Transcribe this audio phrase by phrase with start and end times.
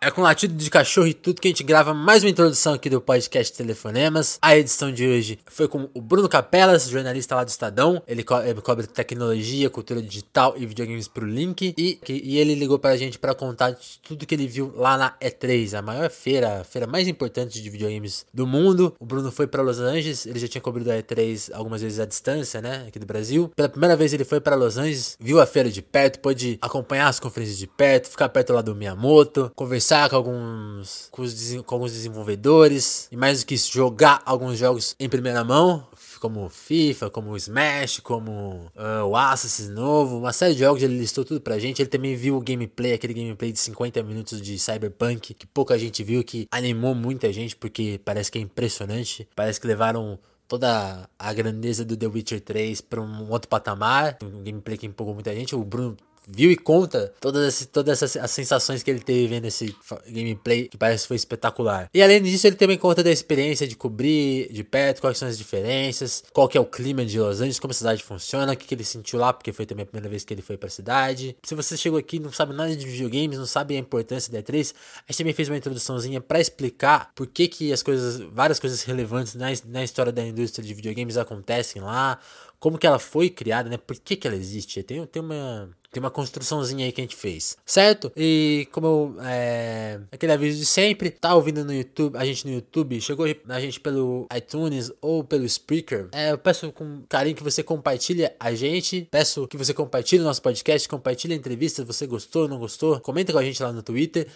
[0.00, 2.88] É com latido de cachorro e tudo que a gente grava mais uma introdução aqui
[2.88, 4.38] do podcast Telefonemas.
[4.40, 8.00] A edição de hoje foi com o Bruno Capelas, jornalista lá do Estadão.
[8.06, 11.74] Ele, co ele cobre tecnologia, cultura digital e videogames pro Link.
[11.76, 13.76] E, que, e ele ligou pra gente para contar
[14.06, 17.68] tudo que ele viu lá na E3, a maior feira, a feira mais importante de
[17.68, 18.94] videogames do mundo.
[19.00, 22.06] O Bruno foi para Los Angeles, ele já tinha cobrido a E3 algumas vezes à
[22.06, 23.50] distância, né, aqui do Brasil.
[23.56, 27.08] Pela primeira vez ele foi para Los Angeles, viu a feira de perto, pôde acompanhar
[27.08, 31.56] as conferências de perto, ficar perto lá do Miyamoto, conversar conversar com alguns, com, os,
[31.64, 35.86] com alguns desenvolvedores e mais do que isso, jogar alguns jogos em primeira mão,
[36.20, 41.24] como FIFA, como Smash, como uh, o Assassin's novo, uma série de jogos, ele listou
[41.24, 41.80] tudo pra gente.
[41.80, 46.02] Ele também viu o gameplay, aquele gameplay de 50 minutos de Cyberpunk, que pouca gente
[46.02, 49.28] viu, que animou muita gente, porque parece que é impressionante.
[49.34, 50.18] Parece que levaram
[50.48, 54.18] toda a grandeza do The Witcher 3 para um outro patamar.
[54.22, 55.54] Um gameplay que empolgou muita gente.
[55.54, 55.96] O Bruno
[56.28, 59.74] viu e conta todas, todas essas as sensações que ele teve vendo esse
[60.08, 61.88] gameplay, que parece que foi espetacular.
[61.92, 65.38] E além disso, ele também conta da experiência de cobrir de perto, quais são as
[65.38, 68.66] diferenças, qual que é o clima de Los Angeles, como a cidade funciona, o que,
[68.66, 71.36] que ele sentiu lá, porque foi também a primeira vez que ele foi pra cidade.
[71.42, 74.42] Se você chegou aqui e não sabe nada de videogames, não sabe a importância da
[74.42, 74.74] E3,
[75.08, 78.82] a gente também fez uma introduçãozinha para explicar por que que as coisas, várias coisas
[78.82, 82.18] relevantes na, na história da indústria de videogames acontecem lá,
[82.58, 83.76] como que ela foi criada, né?
[83.76, 84.82] Por que que ela existe?
[84.82, 88.12] Tem, tem uma tem uma construçãozinha aí que a gente fez, certo?
[88.14, 92.52] E como eu, é, aquele aviso de sempre, tá ouvindo no YouTube, a gente no
[92.52, 97.42] YouTube, chegou a gente pelo iTunes ou pelo Spreaker, é, eu peço com carinho que
[97.42, 101.86] você compartilhe a gente, peço que você compartilhe o nosso podcast, compartilhe a entrevista, se
[101.86, 104.28] você gostou, não gostou, comenta com a gente lá no Twitter.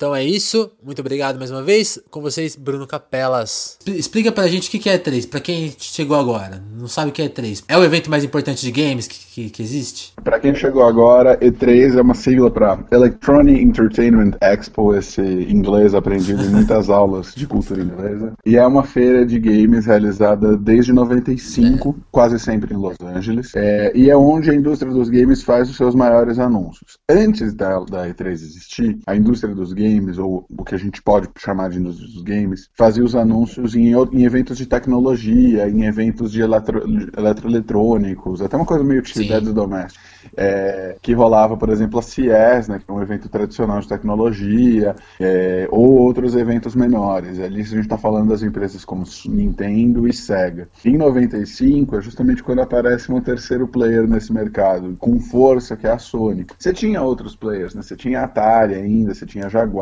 [0.00, 0.70] Então é isso.
[0.82, 2.02] Muito obrigado mais uma vez.
[2.10, 3.76] Com vocês, Bruno Capelas.
[3.86, 6.62] Explica pra gente o que é E3, pra quem chegou agora.
[6.74, 7.64] Não sabe o que é E3.
[7.68, 10.14] É o evento mais importante de games que, que, que existe?
[10.24, 16.44] Pra quem chegou agora, E3 é uma sigla pra Electronic Entertainment Expo, esse inglês aprendido
[16.44, 18.32] em muitas aulas de cultura inglesa.
[18.46, 22.02] E é uma feira de games realizada desde 95, é.
[22.10, 23.52] quase sempre em Los Angeles.
[23.54, 26.96] É, e é onde a indústria dos games faz os seus maiores anúncios.
[27.06, 31.02] Antes da, da E3 existir, a indústria dos games games, ou o que a gente
[31.02, 35.84] pode chamar de indústria dos games, fazia os anúncios em, em eventos de tecnologia, em
[35.84, 36.82] eventos de eletro,
[37.16, 42.78] eletroeletrônicos, até uma coisa meio utilidades domésticas é, que rolava, por exemplo, a CIES, né,
[42.78, 47.38] que é um evento tradicional de tecnologia, é, ou outros eventos menores.
[47.38, 50.68] Ali a gente está falando das empresas como Nintendo e Sega.
[50.84, 55.90] Em 95 é justamente quando aparece um terceiro player nesse mercado, com força, que é
[55.90, 56.46] a Sony.
[56.58, 57.82] Você tinha outros players, né?
[57.82, 59.79] Você tinha Atari ainda, você tinha Jaguar,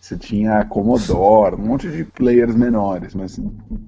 [0.00, 3.38] você tinha Commodore, um monte de players menores, mas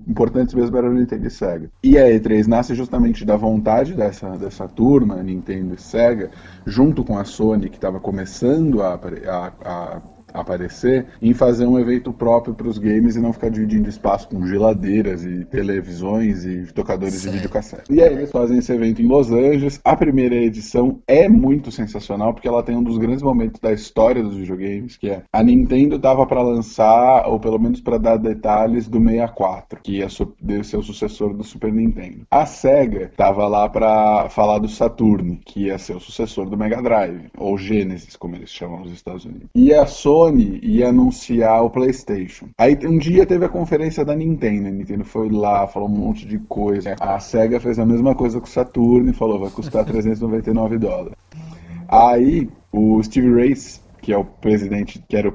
[0.08, 1.70] importantes mesmo era o Nintendo e Sega.
[1.82, 6.30] E a E3 nasce justamente da vontade dessa, dessa turma, Nintendo e Sega,
[6.66, 10.00] junto com a Sony, que estava começando a, a, a
[10.32, 14.46] aparecer em fazer um evento próprio para os games e não ficar dividindo espaço com
[14.46, 17.32] geladeiras e televisões e tocadores certo.
[17.32, 17.92] de videocassete.
[17.92, 19.80] E aí eles fazem esse evento em Los Angeles.
[19.84, 24.22] A primeira edição é muito sensacional porque ela tem um dos grandes momentos da história
[24.22, 28.88] dos videogames, que é a Nintendo dava para lançar ou pelo menos para dar detalhes
[28.88, 32.22] do 64, que ia ser o sucessor do Super Nintendo.
[32.30, 36.82] A Sega tava lá para falar do Saturn, que ia ser o sucessor do Mega
[36.82, 39.48] Drive ou Genesis, como eles chamam nos Estados Unidos.
[39.54, 42.48] E a Sony Sony ia anunciar o PlayStation.
[42.58, 44.68] Aí um dia teve a conferência da Nintendo.
[44.68, 46.94] A Nintendo foi lá, falou um monte de coisa.
[47.00, 51.16] A Sega fez a mesma coisa com o Saturn e falou: vai custar 399 dólares.
[51.88, 55.34] Aí o Steve Race que é o presidente, que era, o,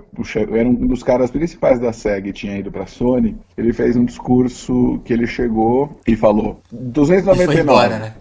[0.57, 4.03] era um dos caras principais da SEG e tinha ido pra Sony, ele fez um
[4.03, 7.43] discurso que ele chegou e falou 299.
[7.43, 8.15] Ele foi embora, né?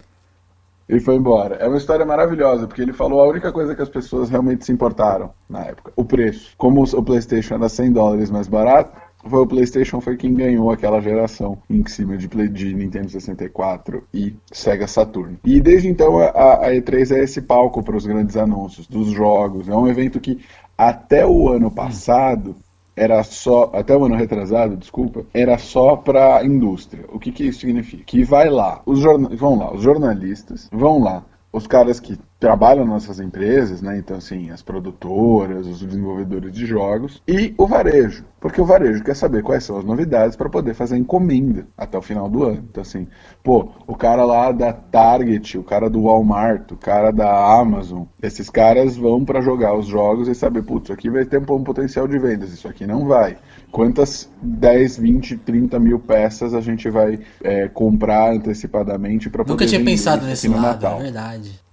[0.87, 1.55] Ele foi embora.
[1.55, 4.71] É uma história maravilhosa, porque ele falou a única coisa que as pessoas realmente se
[4.71, 6.53] importaram na época: o preço.
[6.57, 8.91] Como o PlayStation era 100 dólares mais barato,
[9.27, 14.03] foi o PlayStation foi quem ganhou aquela geração em cima de, Play, de Nintendo 64
[14.13, 15.39] e Sega Saturn.
[15.43, 19.67] E desde então a, a E3 é esse palco para os grandes anúncios dos jogos.
[19.67, 20.39] É um evento que
[20.77, 22.55] até o ano passado
[22.95, 27.05] era só, até o ano retrasado, desculpa, era só para indústria.
[27.11, 28.03] O que, que isso significa?
[28.05, 29.01] Que vai lá, os
[29.37, 33.97] vão lá, os jornalistas vão lá, os caras que trabalham nessas empresas, né?
[33.97, 38.23] Então, assim, as produtoras, os desenvolvedores de jogos e o varejo.
[38.39, 42.03] Porque o varejo quer saber quais são as novidades para poder fazer encomenda até o
[42.03, 42.63] final do ano.
[42.69, 43.07] Então, assim,
[43.43, 48.47] pô, o cara lá da Target, o cara do Walmart, o cara da Amazon, esses
[48.47, 52.19] caras vão para jogar os jogos e saber, putz, aqui vai ter um potencial de
[52.19, 53.37] vendas, isso aqui não vai.
[53.71, 59.65] Quantas 10, 20, 30 mil peças a gente vai é, comprar antecipadamente para poder Nunca
[59.65, 60.99] tinha pensado nesse lado, Natal.
[60.99, 61.64] é verdade.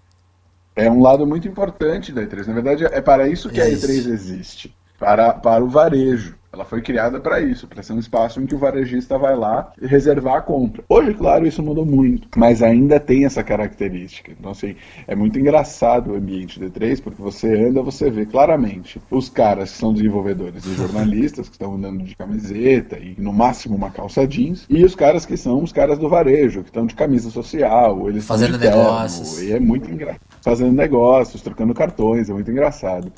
[0.74, 2.46] É um lado muito importante da E3.
[2.46, 4.74] Na verdade, é para isso que a E3 existe.
[4.98, 6.36] para, para o varejo.
[6.52, 9.72] Ela foi criada para isso, para ser um espaço em que o varejista vai lá
[9.80, 10.84] e reservar a compra.
[10.86, 14.30] Hoje, claro, isso mudou muito, mas ainda tem essa característica.
[14.38, 14.76] Então, assim,
[15.08, 19.78] é muito engraçado o ambiente D3, porque você anda, você vê claramente os caras que
[19.78, 24.66] são desenvolvedores e jornalistas, que estão andando de camiseta e no máximo uma calça jeans,
[24.68, 28.26] e os caras que são os caras do varejo, que estão de camisa social, eles
[28.26, 29.40] fazendo negócios.
[29.40, 30.20] E é muito engraçado.
[30.42, 33.12] Fazendo negócios, trocando cartões, é muito engraçado.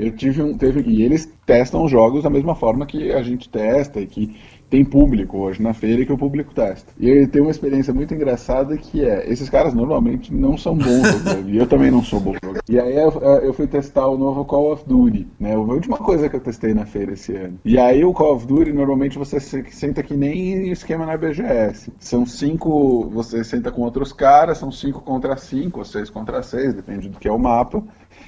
[0.00, 0.56] Eu tive um.
[0.56, 4.34] Teve, e eles testam os jogos da mesma forma que a gente testa e que
[4.70, 6.92] tem público hoje na feira que o público testa.
[6.98, 11.02] E ele tem uma experiência muito engraçada que é, esses caras normalmente não são bons
[11.10, 12.62] jogando, e eu também não sou bom jogando.
[12.68, 13.10] E aí eu,
[13.42, 15.54] eu, fui testar o novo Call of Duty, né?
[15.54, 17.58] A última coisa que eu testei na feira esse ano.
[17.64, 21.92] E aí o Call of Duty, normalmente você senta que nem esquema na BGS.
[21.98, 26.72] São cinco, você senta com outros caras, são cinco contra cinco, ou seis contra seis,
[26.72, 27.82] depende do que é o mapa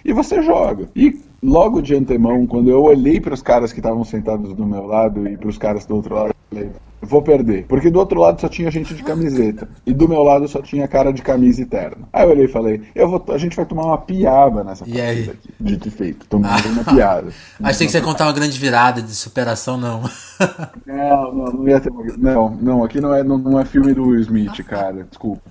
[0.04, 0.88] e você joga.
[0.94, 4.86] E logo de antemão, quando eu olhei para os caras que estavam sentados do meu
[4.86, 7.66] lado e para os caras do outro lado, eu falei, vou perder.
[7.66, 9.68] Porque do outro lado só tinha gente de camiseta.
[9.84, 12.08] E do meu lado só tinha cara de camisa eterna.
[12.12, 15.00] Aí eu olhei e falei, eu vou, a gente vai tomar uma piaba nessa e
[15.00, 15.30] aí?
[15.30, 15.50] aqui.
[15.60, 16.26] Dito e feito.
[16.26, 17.32] Tomando ah, uma piada.
[17.62, 20.02] Achei que você ia contar uma grande virada de superação, não.
[20.86, 22.04] não, não, não ia ter uma...
[22.16, 25.04] Não, não, aqui não é, não, não é filme do Will Smith, cara.
[25.04, 25.42] Desculpa.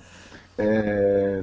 [0.56, 1.42] É...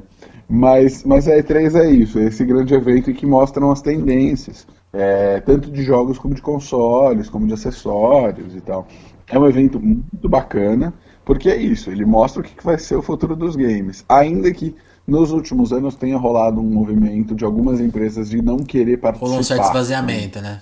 [0.49, 5.39] Mas, mas a E3 é isso, é esse grande evento que mostram as tendências, é,
[5.41, 8.87] tanto de jogos como de consoles, como de acessórios e tal.
[9.27, 10.91] É um evento muito bacana,
[11.23, 14.03] porque é isso, ele mostra o que vai ser o futuro dos games.
[14.09, 14.75] Ainda que
[15.05, 19.27] nos últimos anos tenha rolado um movimento de algumas empresas de não querer participar.
[19.27, 20.61] Rolou um certo esvaziamento, né?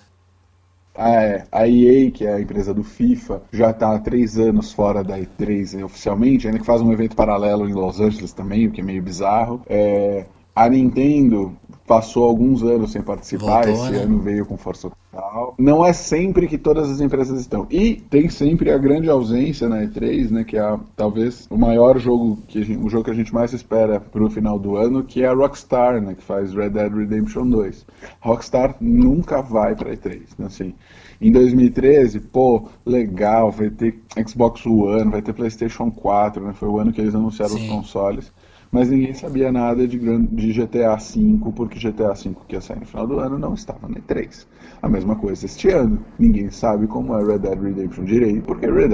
[0.98, 5.04] É, a EA, que é a empresa do FIFA, já está há três anos fora
[5.04, 8.82] da E3 oficialmente, ainda que faz um evento paralelo em Los Angeles também, o que
[8.82, 9.62] é meio bizarro.
[9.68, 10.26] É,
[10.58, 11.56] a Nintendo
[11.86, 14.00] passou alguns anos sem participar, Voltou, esse né?
[14.00, 15.54] ano veio com força total.
[15.58, 17.68] Não é sempre que todas as empresas estão.
[17.70, 22.40] E tem sempre a grande ausência na E3, né, que é talvez o maior jogo,
[22.48, 25.24] que gente, o jogo que a gente mais espera para o final do ano, que
[25.24, 27.86] é a Rockstar, né, que faz Red Dead Redemption 2.
[28.20, 30.74] Rockstar nunca vai para E3, né, assim.
[31.22, 36.54] Em 2013, pô, legal, vai ter Xbox One, vai ter PlayStation 4, né?
[36.54, 37.64] Foi o ano que eles anunciaram Sim.
[37.64, 38.32] os consoles
[38.72, 42.86] mas ninguém sabia nada de, de GTA V, porque GTA V que ia sair no
[42.86, 44.46] final do ano não estava na E3.
[44.82, 46.00] A mesma coisa este ano.
[46.20, 48.90] Ninguém sabe como é Red Dead Redemption direito, porque Red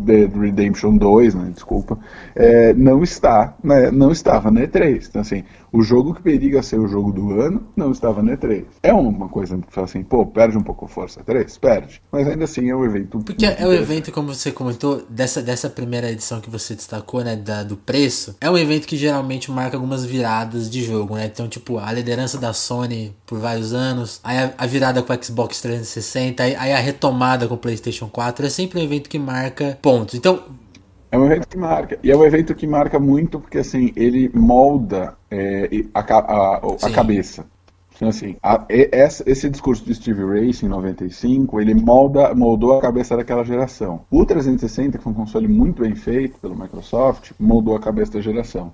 [0.00, 1.98] Dead Redemption 2, né, desculpa,
[2.34, 5.06] é, não está, né, não estava na E3.
[5.08, 8.64] Então assim, o jogo que periga ser o jogo do ano não estava na E3.
[8.82, 11.58] É uma coisa que fala assim, pô, perde um pouco a força a E3?
[11.58, 12.02] Perde.
[12.10, 13.18] Mas ainda assim é um evento.
[13.20, 17.36] Porque é o evento, como você comentou, dessa, dessa primeira edição que você destacou, né,
[17.36, 21.26] da, do preço, é um evento que geralmente marca algumas viradas de jogo, né?
[21.26, 25.24] Então, tipo, a liderança da Sony por vários anos, aí a, a virada com o
[25.24, 29.18] Xbox 360, aí, aí a retomada com o PlayStation 4, é sempre um evento que
[29.18, 30.14] marca pontos.
[30.14, 30.42] Então,
[31.14, 31.98] é um evento que marca.
[32.02, 36.90] E é um evento que marca muito porque, assim, ele molda é, a, a, a,
[36.90, 37.46] cabeça.
[37.94, 43.16] Então, assim, a, esse discurso de Steve Race em 95, ele molda, moldou a cabeça
[43.16, 44.00] daquela geração.
[44.10, 48.20] O 360, que foi um console muito bem feito pelo Microsoft, moldou a cabeça da
[48.20, 48.72] geração.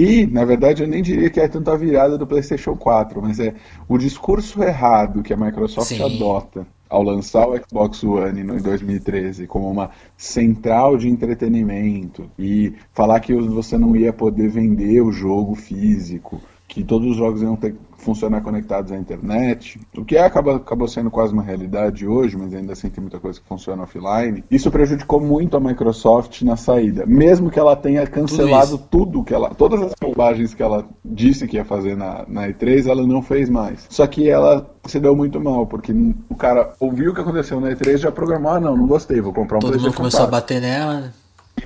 [0.00, 3.38] E, na verdade, eu nem diria que é tanto a virada do PlayStation 4, mas
[3.38, 3.52] é
[3.86, 6.02] o discurso errado que a Microsoft Sim.
[6.02, 13.20] adota ao lançar o Xbox One em 2013 como uma central de entretenimento e falar
[13.20, 17.74] que você não ia poder vender o jogo físico, que todos os jogos iam ter
[17.98, 22.72] funcionar conectados à internet, o que acaba, acabou sendo quase uma realidade hoje, mas ainda
[22.72, 24.42] assim tem muita coisa que funciona offline.
[24.50, 29.34] Isso prejudicou muito a Microsoft na saída, mesmo que ela tenha cancelado tudo, tudo que
[29.34, 33.20] ela, todas as bobagens que ela disse que ia fazer na, na E3, ela não
[33.20, 33.86] fez mais.
[33.90, 35.92] Só que ela se deu muito mal, porque
[36.28, 39.32] o cara ouviu o que aconteceu na E3 já programou, ah não, não gostei, vou
[39.32, 40.36] comprar um Todo mundo começou 4.
[40.36, 41.00] a bater nela.
[41.00, 41.12] Né?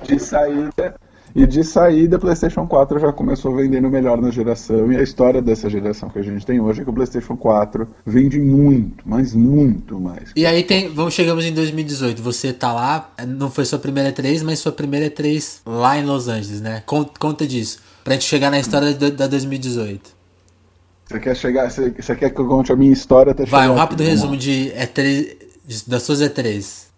[0.03, 0.95] De saída,
[1.35, 4.89] e de saída, PlayStation 4 já começou vendendo melhor na geração.
[4.89, 7.85] E a história dessa geração que a gente tem hoje é que o PlayStation 4
[8.05, 10.31] vende muito, mas muito mais.
[10.33, 12.21] E aí tem, vamos chegamos em 2018.
[12.21, 16.29] Você tá lá, não foi sua primeira E3, mas sua primeira E3 lá em Los
[16.29, 16.81] Angeles, né?
[16.85, 20.15] Conta disso, pra gente chegar na história da 2018.
[21.05, 23.75] Você quer chegar, você, você quer que eu conte a minha história até Vai, um
[23.75, 25.35] rápido resumo de E3
[25.85, 26.94] das suas E3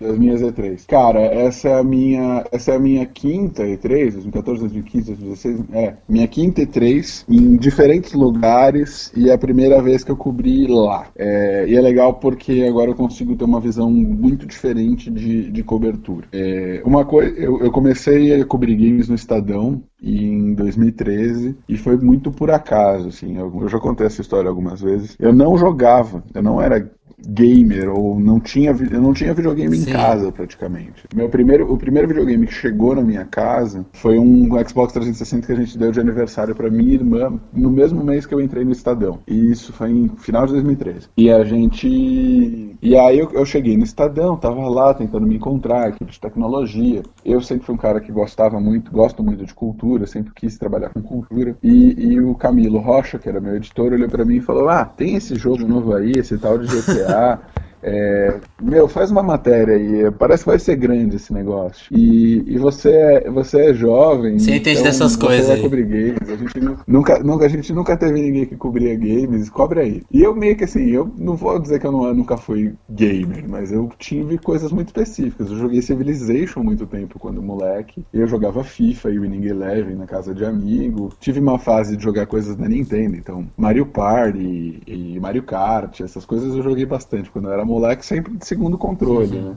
[0.00, 0.86] das minhas E3.
[0.86, 5.94] Cara, essa é a minha, essa é a minha quinta E3, 2014, 2015, 2016, é,
[6.08, 11.06] minha quinta E3 em diferentes lugares e é a primeira vez que eu cobri lá.
[11.16, 15.62] É, e é legal porque agora eu consigo ter uma visão muito diferente de, de
[15.62, 16.26] cobertura.
[16.32, 21.96] É, uma coisa, eu, eu comecei a cobrir games no Estadão em 2013 e foi
[21.96, 23.36] muito por acaso, assim.
[23.36, 25.16] Eu, eu já contei essa história algumas vezes.
[25.18, 26.90] Eu não jogava, eu não era
[27.26, 29.90] gamer, ou não tinha, eu não tinha videogame Sim.
[29.90, 31.04] em casa praticamente.
[31.14, 35.52] Meu primeiro, o primeiro videogame que chegou na minha casa foi um Xbox 360 que
[35.52, 38.72] a gente deu de aniversário para minha irmã no mesmo mês que eu entrei no
[38.72, 39.20] Estadão.
[39.26, 41.08] E isso foi em final de 2013.
[41.16, 42.76] E a gente.
[42.82, 47.02] E aí eu, eu cheguei no Estadão, tava lá tentando me encontrar, equipe de tecnologia.
[47.24, 50.90] Eu sempre fui um cara que gostava muito, gosto muito de cultura, sempre quis trabalhar
[50.90, 51.56] com cultura.
[51.62, 54.84] E, e o Camilo Rocha, que era meu editor, olhou para mim e falou: Ah,
[54.84, 57.09] tem esse jogo novo aí, esse tal de GTA.
[57.10, 57.36] Yeah.
[57.82, 60.10] É, meu, faz uma matéria aí.
[60.12, 61.86] Parece que vai ser grande esse negócio.
[61.90, 64.38] E, e você, é, você é jovem.
[64.38, 65.62] Você entende então dessas coisas aí.
[65.62, 66.30] Cobrir games.
[66.30, 69.48] A gente nunca, nunca, a gente nunca teve ninguém que cobria games.
[69.48, 70.02] Cobre aí.
[70.12, 72.74] E eu meio que assim, eu não vou dizer que eu, não, eu nunca fui
[72.88, 75.50] gamer, mas eu tive coisas muito específicas.
[75.50, 78.04] Eu joguei Civilization muito tempo quando moleque.
[78.12, 81.12] Eu jogava FIFA e Winning Eleven na casa de amigo.
[81.18, 83.16] Tive uma fase de jogar coisas da Nintendo.
[83.16, 88.04] Então, Mario Party e Mario Kart, essas coisas eu joguei bastante quando eu era moleque
[88.04, 89.50] sempre de segundo controle, uhum.
[89.50, 89.56] né?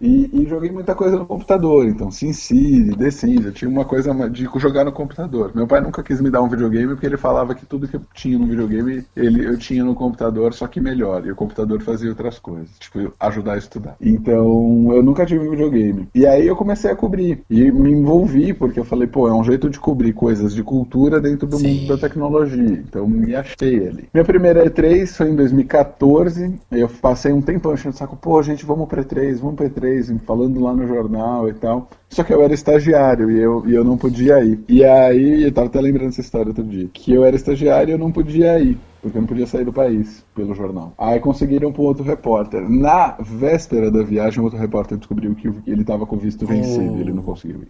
[0.00, 4.14] E, e, joguei muita coisa no computador, então SimCity, The Sims, eu tinha uma coisa
[4.30, 5.50] de jogar no computador.
[5.54, 8.02] Meu pai nunca quis me dar um videogame porque ele falava que tudo que eu
[8.14, 11.26] tinha no videogame ele, eu tinha no computador, só que melhor.
[11.26, 13.96] E o computador fazia outras coisas, tipo ajudar a estudar.
[14.00, 16.08] Então eu nunca tive um videogame.
[16.14, 19.44] E aí eu comecei a cobrir e me envolvi porque eu falei, pô, é um
[19.44, 21.80] jeito de cobrir coisas de cultura dentro do Sim.
[21.80, 22.84] mundo da tecnologia.
[22.88, 24.08] Então me achei ali.
[24.14, 26.54] Minha primeira E3 foi em 2014.
[26.70, 29.87] Eu passei um tempão achando saco, pô, gente, vamos pra E3, vamos pra E3
[30.26, 31.88] falando lá no jornal e tal.
[32.08, 34.60] Só que eu era estagiário e eu, e eu não podia ir.
[34.68, 37.92] E aí, eu tava até lembrando essa história outro dia, que eu era estagiário e
[37.92, 38.78] eu não podia ir.
[39.00, 40.92] Porque eu não podia sair do país pelo jornal.
[40.98, 42.68] Aí conseguiram para um outro repórter.
[42.68, 47.00] Na véspera da viagem, um outro repórter descobriu que ele estava com visto vencido e
[47.00, 47.68] ele não conseguiu ir.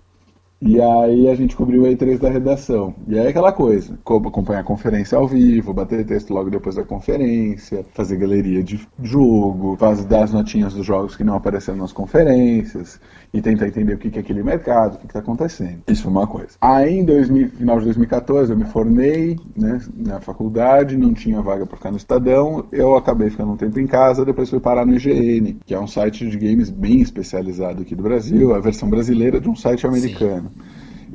[0.60, 2.94] E aí a gente cobriu o E3 da redação.
[3.06, 7.84] E aí aquela coisa, acompanhar a conferência ao vivo, bater texto logo depois da conferência,
[7.94, 13.00] fazer galeria de jogo, fazer dar as notinhas dos jogos que não apareceram nas conferências,
[13.32, 15.82] e tentar entender o que é aquele mercado, o que está acontecendo.
[15.86, 16.50] Isso foi uma coisa.
[16.60, 21.66] Aí em 2000, final de 2014 eu me formei né, na faculdade, não tinha vaga
[21.66, 24.94] para ficar no Estadão, eu acabei ficando um tempo em casa, depois fui parar no
[24.94, 29.40] IGN, que é um site de games bem especializado aqui do Brasil, a versão brasileira
[29.40, 30.47] de um site americano.
[30.47, 30.47] Sim.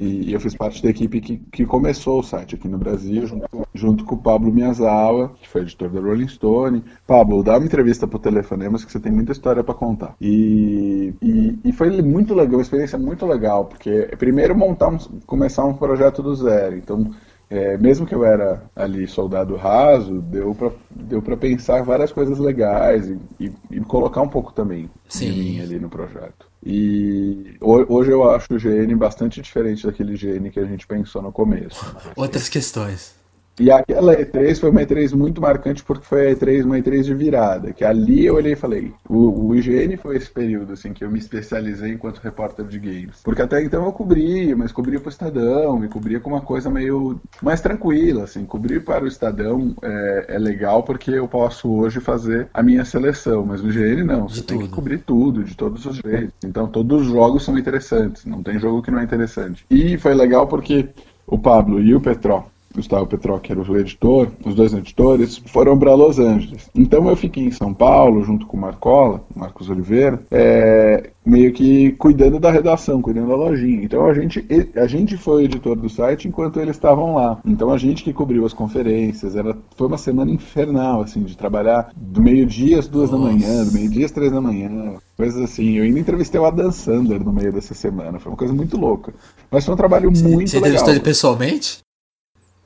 [0.03, 3.25] E, e, eu fiz parte da equipe que, que começou o site aqui no Brasil,
[3.25, 6.83] junto, junto com o Pablo Miyazawa, que foi editor da Rolling Stone.
[7.07, 10.15] Pablo, dá uma entrevista pro Telefonemas que você tem muita história para contar.
[10.19, 15.63] E, e, e, foi muito legal, uma experiência muito legal, porque primeiro montar um, começar
[15.63, 16.75] um projeto do zero.
[16.75, 17.11] Então,
[17.49, 22.39] é, mesmo que eu era ali soldado raso, deu para deu pra pensar várias coisas
[22.39, 25.31] legais e, e, e colocar um pouco também Sim.
[25.31, 26.52] de mim ali no projeto.
[26.65, 31.31] E hoje eu acho o GN bastante diferente daquele GN que a gente pensou no
[31.31, 31.95] começo.
[32.15, 33.22] Outras questões.
[33.59, 37.13] E aquela E3 foi uma E3 muito marcante porque foi a E3, uma E3 de
[37.13, 37.71] virada.
[37.71, 41.11] Que ali eu olhei e falei, o, o IGN foi esse período assim que eu
[41.11, 43.21] me especializei enquanto repórter de games.
[43.23, 46.69] Porque até então eu cobria, mas cobria para o Estadão, me cobria com uma coisa
[46.69, 48.45] meio mais tranquila, assim.
[48.45, 53.45] Cobrir para o Estadão é, é legal porque eu posso hoje fazer a minha seleção,
[53.45, 54.27] mas no IGN não.
[54.27, 54.69] Você de tem tudo.
[54.69, 56.33] que cobrir tudo, de todos os jeitos.
[56.43, 59.65] Então todos os jogos são interessantes, não tem jogo que não é interessante.
[59.69, 60.89] E foi legal porque
[61.27, 65.77] o Pablo e o Petró Gustavo Petró, que era o editor, os dois editores, foram
[65.77, 66.69] para Los Angeles.
[66.73, 71.91] Então eu fiquei em São Paulo, junto com o Marcola, Marcos Oliveira, é, meio que
[71.93, 73.83] cuidando da redação, cuidando da lojinha.
[73.83, 77.39] Então a gente, a gente foi editor do site enquanto eles estavam lá.
[77.45, 81.91] Então a gente que cobriu as conferências, era, foi uma semana infernal, assim, de trabalhar
[81.95, 83.23] do meio-dia às duas Nossa.
[83.23, 85.77] da manhã, do meio-dia às três da manhã, coisas assim.
[85.77, 89.13] Eu ainda entrevistei o Adam Sandler no meio dessa semana, foi uma coisa muito louca.
[89.49, 90.47] Mas foi um trabalho muito legal.
[90.47, 91.83] Você entrevistou ele pessoalmente?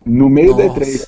[0.07, 0.67] No meio Nossa.
[0.67, 1.07] da E3.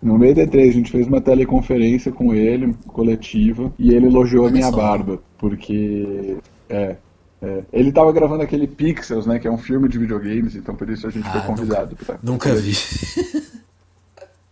[0.00, 4.46] No meio da E3, a gente fez uma teleconferência com ele, coletiva, e ele elogiou
[4.46, 6.36] a minha barba, porque.
[6.68, 6.96] É,
[7.40, 9.38] é, ele tava gravando aquele Pixels, né?
[9.38, 11.90] Que é um filme de videogames, então por isso a gente ah, foi convidado.
[11.90, 12.72] Nunca, pra, nunca vi.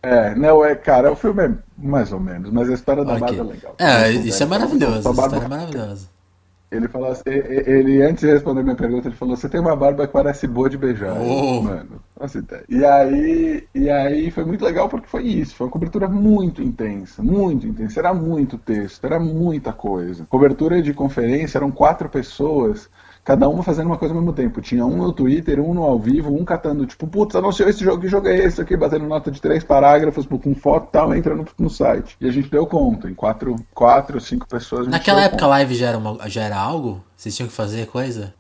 [0.02, 3.20] É, não, é, cara, o filme é mais ou menos, mas a história da okay.
[3.26, 3.74] barba é legal.
[3.76, 6.08] É, isso é maravilhoso, a história é maravilhosa.
[6.70, 10.06] Ele falou assim, ele antes de responder minha pergunta, ele falou: "Você tem uma barba
[10.06, 11.16] que parece boa de beijar".
[11.20, 11.62] Oh.
[11.62, 12.02] Mano,
[12.34, 12.64] ideia.
[12.68, 17.22] E aí, e aí foi muito legal porque foi isso, foi uma cobertura muito intensa,
[17.22, 20.26] muito intensa, era muito texto, era muita coisa.
[20.28, 22.90] Cobertura de conferência, eram quatro pessoas
[23.26, 24.60] cada uma fazendo uma coisa ao mesmo tempo.
[24.60, 28.00] Tinha um no Twitter, um no ao vivo, um catando, tipo, putz, anunciou esse jogo,
[28.00, 31.34] que jogo é esse aqui, batendo nota de três parágrafos, com foto e tal, entra
[31.34, 32.16] no, no, site.
[32.20, 34.86] E a gente deu conta, em quatro, quatro cinco pessoas.
[34.86, 37.02] Naquela época a live já era, uma, já era algo?
[37.16, 38.32] Vocês tinham que fazer coisa?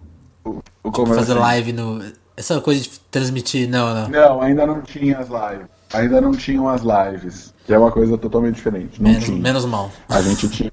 [0.44, 1.40] O, o tipo, fazer assim?
[1.40, 2.02] live no.
[2.36, 4.08] Essa coisa de transmitir, não, não.
[4.08, 5.66] Não, ainda não tinha as lives.
[5.92, 9.02] ainda não tinham as lives, que é uma coisa totalmente diferente.
[9.02, 9.42] Não Menos, tinha.
[9.42, 9.90] menos mal.
[10.08, 10.70] A gente tinha.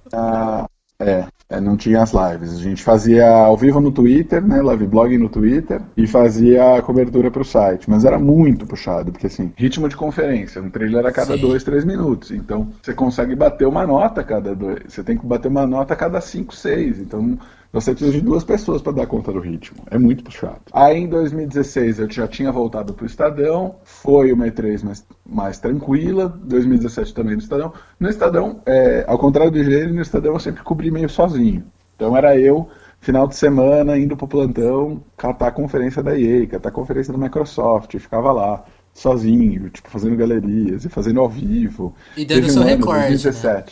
[1.04, 2.58] É, é, não tinha as lives.
[2.58, 4.62] A gente fazia ao vivo no Twitter, né?
[4.62, 7.90] Live blog no Twitter e fazia a cobertura pro site.
[7.90, 11.42] Mas era muito puxado, porque assim, ritmo de conferência, um trailer a cada Sim.
[11.42, 12.32] dois, três minutos.
[12.32, 14.82] Então, você consegue bater uma nota a cada dois.
[14.88, 17.00] Você tem que bater uma nota a cada cinco, seis.
[17.00, 17.38] Então,
[17.74, 19.80] você precisa de duas pessoas para dar conta do ritmo.
[19.90, 20.62] É muito puxado.
[20.72, 23.78] Aí em 2016 eu já tinha voltado pro Estadão.
[23.84, 26.40] Foi uma E3 mais, mais tranquila.
[26.44, 27.74] 2017 também no Estadão.
[28.00, 31.66] No Estadão, é, ao contrário do IGN, no Estadão eu sempre cobri meio sozinho.
[31.96, 32.70] Então era eu,
[33.02, 37.18] final de semana, indo pro plantão, catar a conferência da EA, catar a conferência da
[37.18, 37.92] Microsoft.
[37.96, 38.64] E ficava lá.
[38.94, 41.96] Sozinho, tipo, fazendo galerias e fazendo ao vivo.
[42.16, 43.64] E dando Teve seu um ano, recorte, né?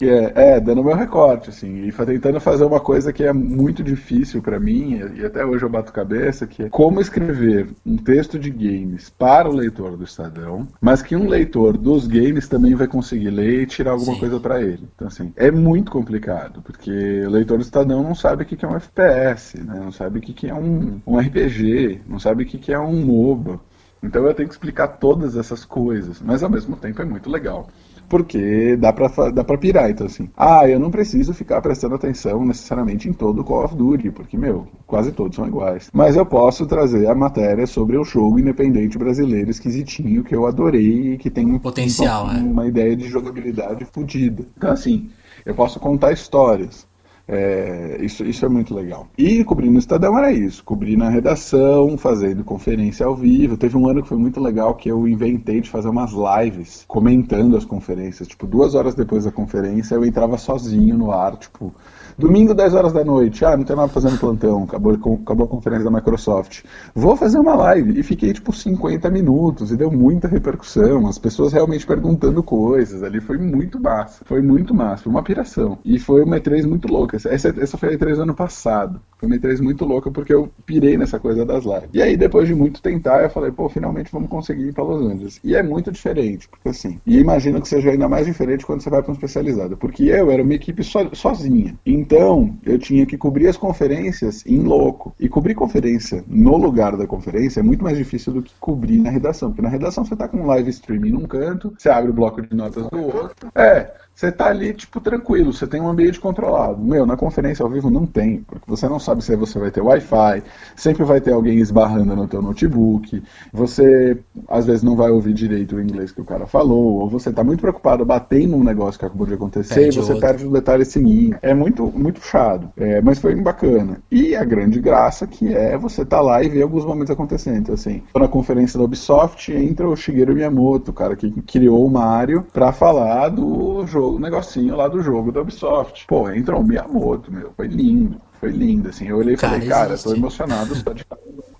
[0.00, 0.04] 2017.
[0.04, 3.82] Que é, é, dando meu recorte, assim, e tentando fazer uma coisa que é muito
[3.82, 8.38] difícil pra mim, e até hoje eu bato cabeça, que é como escrever um texto
[8.38, 12.86] de games para o leitor do Estadão, mas que um leitor dos games também vai
[12.86, 14.20] conseguir ler e tirar alguma Sim.
[14.20, 14.88] coisa pra ele.
[14.94, 16.90] Então, assim, é muito complicado, porque
[17.26, 19.80] o leitor do Estadão não sabe o que é um FPS, né?
[19.80, 23.04] Não sabe o que é um, um RPG, não sabe o que que é um
[23.04, 23.60] MOBA.
[24.02, 27.68] Então eu tenho que explicar todas essas coisas, mas ao mesmo tempo é muito legal.
[28.10, 30.28] Porque dá pra, dá pra pirar, então assim.
[30.36, 34.36] Ah, eu não preciso ficar prestando atenção necessariamente em todo o Call of Duty, porque,
[34.36, 35.88] meu, quase todos são iguais.
[35.92, 41.12] Mas eu posso trazer a matéria sobre o jogo independente brasileiro esquisitinho que eu adorei
[41.12, 42.42] e que tem um Potencial, uma, é.
[42.42, 44.44] uma ideia de jogabilidade fodida.
[44.56, 45.08] Então, assim,
[45.46, 46.89] eu posso contar histórias.
[47.32, 49.06] É, isso, isso é muito legal.
[49.16, 53.56] E cobrir no Estadão era isso, cobrir na redação, fazendo conferência ao vivo.
[53.56, 57.56] Teve um ano que foi muito legal que eu inventei de fazer umas lives comentando
[57.56, 58.26] as conferências.
[58.26, 61.72] Tipo, duas horas depois da conferência eu entrava sozinho no ar, tipo,
[62.18, 65.84] domingo 10 horas da noite, ah, não tem nada no plantão, acabou, acabou a conferência
[65.84, 66.64] da Microsoft.
[66.94, 67.98] Vou fazer uma live.
[67.98, 71.06] E fiquei tipo 50 minutos e deu muita repercussão.
[71.06, 73.20] As pessoas realmente perguntando coisas ali.
[73.20, 74.24] Foi muito massa.
[74.24, 75.04] Foi muito massa.
[75.04, 75.78] Foi uma piração.
[75.84, 77.19] E foi uma E3 muito louca.
[77.28, 79.00] Essa, essa foi a E3 do ano passado.
[79.18, 81.90] Foi uma E3 muito louca porque eu pirei nessa coisa das lives.
[81.92, 85.02] E aí, depois de muito tentar, eu falei, pô, finalmente vamos conseguir ir pra Los
[85.02, 85.40] Angeles.
[85.44, 87.00] E é muito diferente, porque assim.
[87.06, 89.76] E imagino que seja ainda mais diferente quando você vai pra um especializado.
[89.76, 91.76] Porque eu era uma equipe so, sozinha.
[91.84, 95.14] Então, eu tinha que cobrir as conferências em louco.
[95.18, 99.10] E cobrir conferência no lugar da conferência é muito mais difícil do que cobrir na
[99.10, 99.50] redação.
[99.50, 102.40] Porque na redação você tá com um live streaming num canto, você abre o bloco
[102.42, 103.50] de notas do outro.
[103.54, 106.78] É, você tá ali, tipo, tranquilo, você tem um ambiente controlado.
[106.78, 109.80] Meu, na conferência ao vivo não tem, porque você não sabe se você vai ter
[109.80, 110.42] Wi-Fi,
[110.76, 115.76] sempre vai ter alguém esbarrando no teu notebook, você às vezes não vai ouvir direito
[115.76, 119.06] o inglês que o cara falou, ou você tá muito preocupado batendo num negócio que
[119.06, 120.26] acabou de acontecer Perde e você outro.
[120.26, 121.38] perde o detalhe seguinte.
[121.40, 124.02] É muito, muito puxado, é, mas foi bacana.
[124.10, 127.56] E a grande graça que é você tá lá e ver alguns momentos acontecendo.
[127.56, 131.90] Então, assim, na conferência da Ubisoft entra o Shigeru Miyamoto, o cara que criou o
[131.90, 136.06] Mario, pra falar do jogo, negocinho lá do jogo da Ubisoft.
[136.06, 138.20] Pô, entra o Miyamoto, meu, foi lindo.
[138.40, 139.06] Foi lindo, assim.
[139.06, 140.08] Eu olhei e falei, cara, existe.
[140.08, 141.04] tô emocionado só de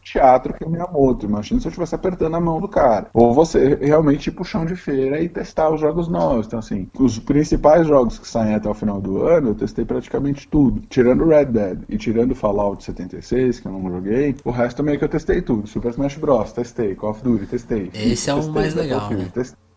[0.03, 1.27] teatro que é o Miyamoto.
[1.27, 3.09] Imagina se eu estivesse apertando a mão do cara.
[3.13, 6.47] Ou você realmente ir pro chão de feira e testar os jogos novos.
[6.47, 10.49] Então, assim, os principais jogos que saem até o final do ano, eu testei praticamente
[10.49, 10.81] tudo.
[10.89, 15.05] Tirando Red Dead e tirando Fallout 76, que eu não joguei, o resto meio que
[15.05, 15.69] eu testei tudo.
[15.69, 16.95] Super Smash Bros, testei.
[16.95, 17.91] Call of Duty, testei.
[17.95, 19.33] Esse é o Testei, mais legal, Battlefield, né?
[19.35, 19.70] testei.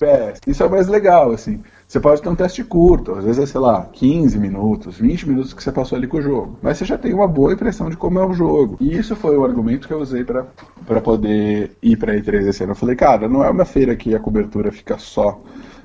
[0.00, 1.62] É, isso é o mais legal, assim.
[1.88, 5.54] Você pode ter um teste curto, às vezes é, sei lá, 15 minutos, 20 minutos
[5.54, 6.58] que você passou ali com o jogo.
[6.60, 8.76] Mas você já tem uma boa impressão de como é o jogo.
[8.80, 10.46] E isso foi o argumento que eu usei pra
[11.00, 12.72] poder ir pra E3 esse ano.
[12.72, 15.40] Eu falei, cara, não é uma feira que a cobertura fica só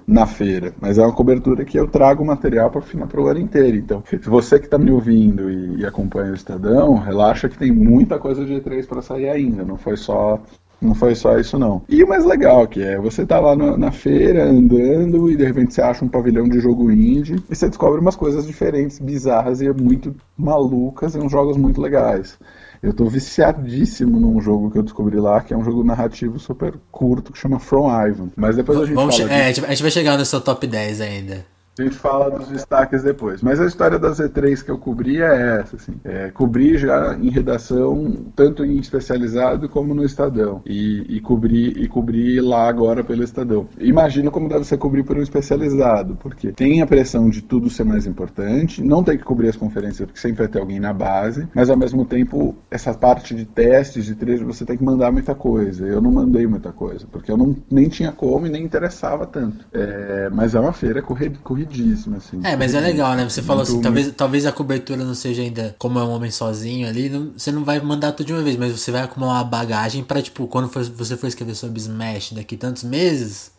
[0.07, 3.77] na feira, mas é uma cobertura que eu trago material para o ano inteiro.
[3.77, 8.17] Então, você que está me ouvindo e, e acompanha o Estadão, relaxa que tem muita
[8.17, 9.63] coisa de E3 para sair ainda.
[9.63, 10.41] Não foi só
[10.81, 11.83] não foi só isso não.
[11.87, 15.45] E o mais legal que é, você tá lá na, na feira andando e de
[15.45, 19.61] repente você acha um pavilhão de jogo indie e você descobre umas coisas diferentes, bizarras
[19.61, 22.39] e muito malucas e uns jogos muito legais.
[22.81, 26.73] Eu tô viciadíssimo num jogo que eu descobri lá, que é um jogo narrativo super
[26.91, 28.29] curto que chama From Ivan.
[28.35, 30.99] Mas depois a gente Vamos fala é, a gente vai chegar no seu top 10
[30.99, 31.45] ainda.
[31.79, 33.41] A gente fala dos destaques depois.
[33.41, 35.93] Mas a história das E3 que eu cobri é essa, assim.
[36.03, 40.61] É, cobri já em redação, tanto em especializado como no Estadão.
[40.65, 43.67] E, e, cobri, e cobri lá agora pelo Estadão.
[43.79, 47.85] Imagino como deve ser cobrir por um especializado, porque tem a pressão de tudo ser
[47.85, 51.47] mais importante, não tem que cobrir as conferências, porque sempre vai ter alguém na base,
[51.55, 55.33] mas ao mesmo tempo, essa parte de testes, de trecho, você tem que mandar muita
[55.33, 55.87] coisa.
[55.87, 59.65] Eu não mandei muita coisa, porque eu não, nem tinha como e nem interessava tanto.
[59.71, 62.39] É, mas é uma feira corridíssima corridíssima, assim.
[62.43, 63.27] É, mas é legal, né?
[63.27, 66.87] Você falou assim, talvez, talvez a cobertura não seja ainda como é um homem sozinho
[66.87, 69.43] ali, não, você não vai mandar tudo de uma vez, mas você vai acumular uma
[69.43, 73.51] bagagem pra, tipo, quando for, você for escrever sobre Smash daqui tantos meses,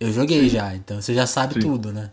[0.00, 0.48] eu joguei Sim.
[0.48, 1.60] já, então você já sabe Sim.
[1.60, 2.10] tudo, né?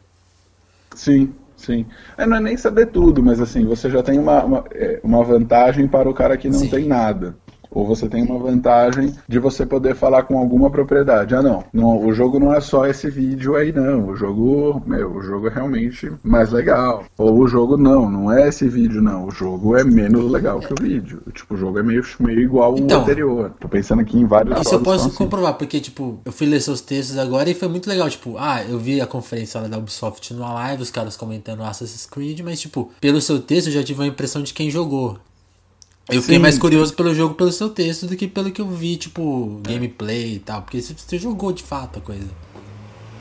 [0.96, 1.86] Sim, sim.
[2.18, 5.24] É, não é nem saber tudo, mas assim, você já tem uma, uma, é, uma
[5.24, 6.70] vantagem para o cara que não Sim.
[6.70, 7.36] tem nada.
[7.72, 11.34] Ou você tem uma vantagem de você poder falar com alguma propriedade.
[11.34, 14.10] Ah, não, não o jogo não é só esse vídeo aí, não.
[14.10, 17.06] O jogo, meu, o jogo é realmente mais legal.
[17.18, 19.28] Ou o jogo não, não é esse vídeo, não.
[19.28, 21.22] O jogo é menos legal que o vídeo.
[21.34, 23.54] Tipo, o jogo é meio, meio igual então, ao anterior.
[23.60, 25.16] Tô pensando aqui em vários Isso eu posso assim.
[25.16, 28.10] comprovar, porque, tipo, eu fui ler seus textos agora e foi muito legal.
[28.10, 32.06] Tipo, ah, eu vi a conferência lá da Ubisoft numa live, os caras comentando Assassin's
[32.06, 35.18] Creed, mas, tipo, pelo seu texto eu já tive a impressão de quem jogou.
[36.12, 36.42] Eu fiquei Sim.
[36.42, 40.36] mais curioso pelo jogo pelo seu texto do que pelo que eu vi, tipo, gameplay
[40.36, 40.62] e tal.
[40.62, 42.28] Porque você jogou de fato a coisa.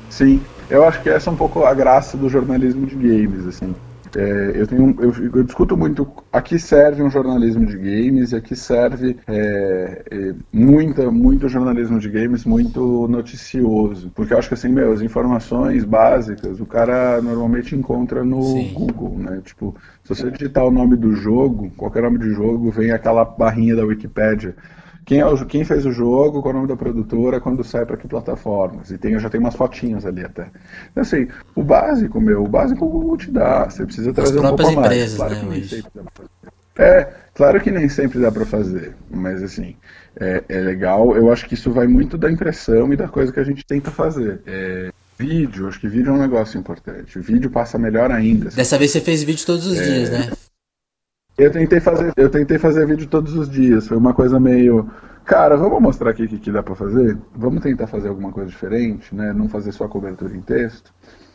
[0.08, 3.72] Sim, eu acho que essa é um pouco a graça do jornalismo de games, assim.
[4.16, 8.56] É, eu, tenho, eu, eu, discuto muito aqui serve um jornalismo de games e aqui
[8.56, 14.10] serve é, é, muita, muito jornalismo de games muito noticioso.
[14.14, 18.72] Porque eu acho que assim, meu, as informações básicas o cara normalmente encontra no Sim.
[18.74, 19.40] Google, né?
[19.44, 23.76] Tipo, se você digitar o nome do jogo, qualquer nome de jogo, vem aquela barrinha
[23.76, 24.56] da Wikipédia
[25.04, 27.84] quem, é o, quem fez o jogo, qual é o nome da produtora, quando sai
[27.84, 28.90] para que plataformas.
[28.90, 30.48] E tem, já tem umas fotinhas ali até.
[30.90, 33.68] Então, assim, o básico, meu, o básico o Google te dá.
[33.68, 35.32] Você precisa trazer um pouco empresas, mais.
[35.32, 39.76] Claro né, que É, claro que nem sempre dá para fazer, mas assim,
[40.18, 41.16] é, é, legal.
[41.16, 43.90] Eu acho que isso vai muito da impressão e da coisa que a gente tenta
[43.90, 44.40] fazer.
[44.46, 47.18] É, vídeo, acho que vídeo é um negócio importante.
[47.18, 48.48] O vídeo passa melhor ainda.
[48.48, 48.56] Assim.
[48.56, 50.30] Dessa vez você fez vídeo todos os é, dias, né?
[51.40, 53.88] Eu tentei fazer, eu tentei fazer vídeo todos os dias.
[53.88, 54.90] Foi uma coisa meio,
[55.24, 57.16] cara, vamos mostrar aqui o que, que dá para fazer.
[57.34, 59.32] Vamos tentar fazer alguma coisa diferente, né?
[59.32, 60.92] Não fazer só cobertura em texto.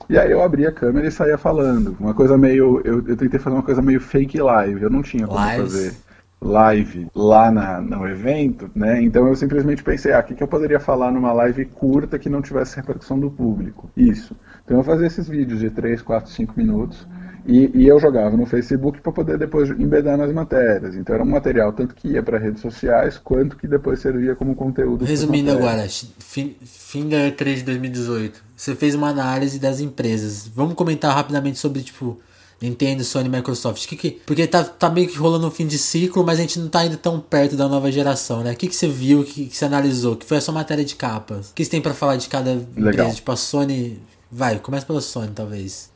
[0.07, 1.97] E aí eu abria a câmera e saía falando.
[1.99, 4.83] Uma coisa meio, eu, eu tentei fazer uma coisa meio fake live.
[4.83, 5.73] Eu não tinha como Lives.
[5.73, 5.95] fazer
[6.39, 9.01] live lá na, no evento, né?
[9.01, 12.29] Então eu simplesmente pensei, ah, o que, que eu poderia falar numa live curta que
[12.29, 13.89] não tivesse repercussão do público?
[13.97, 14.35] Isso.
[14.63, 17.07] Então eu fazia esses vídeos de 3, 4, 5 minutos
[17.47, 20.95] e, e, eu jogava no Facebook para poder depois embedar nas matérias.
[20.95, 24.55] Então era um material tanto que ia para redes sociais, quanto que depois servia como
[24.55, 25.05] conteúdo.
[25.05, 25.87] Resumindo agora,
[26.19, 30.47] fim, fim da E3 de 2018, você fez uma análise das empresas.
[30.47, 32.19] Vamos comentar rapidamente sobre, tipo,
[32.61, 33.87] Nintendo, Sony, Microsoft.
[33.87, 36.59] Que que, porque tá, tá meio que rolando um fim de ciclo, mas a gente
[36.59, 38.53] não tá indo tão perto da nova geração, né?
[38.53, 40.15] O que, que você viu, o que, que você analisou?
[40.15, 41.51] que foi a sua matéria de capas?
[41.51, 42.91] O que você tem para falar de cada Legal.
[42.91, 43.15] empresa?
[43.15, 43.99] Tipo, a Sony...
[44.31, 45.94] Vai, começa pela Sony, talvez.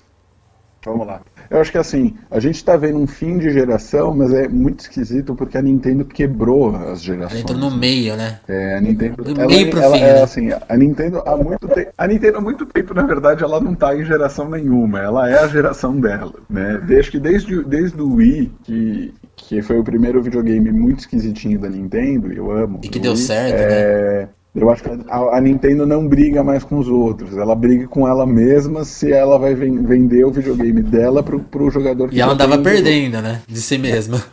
[0.86, 1.22] Vamos lá.
[1.50, 4.82] Eu acho que assim, a gente está vendo um fim de geração, mas é muito
[4.82, 7.42] esquisito porque a Nintendo quebrou as gerações.
[7.42, 8.40] Ela entrou no meio, né?
[8.48, 9.24] É, a Nintendo.
[9.24, 10.04] Do ela, meio pro ela, fim.
[10.04, 10.22] É, né?
[10.22, 11.92] assim, a Nintendo há muito tempo.
[11.98, 15.00] A Nintendo há muito tempo, na verdade, ela não está em geração nenhuma.
[15.00, 16.34] Ela é a geração dela.
[16.50, 16.82] Né?
[16.86, 21.70] Desde que desde, desde o Wii, que, que foi o primeiro videogame muito esquisitinho da
[21.70, 22.80] Nintendo, eu amo.
[22.84, 24.22] E que deu Wii, certo, é...
[24.22, 24.30] né?
[24.56, 27.38] Eu acho que a, a, Nintendo não briga mais com os outros.
[27.38, 32.10] Ela briga com ela mesma se ela vai vender o videogame dela pro, pro jogador
[32.10, 33.42] que E ela andava perdendo, né?
[33.48, 34.24] De si mesma.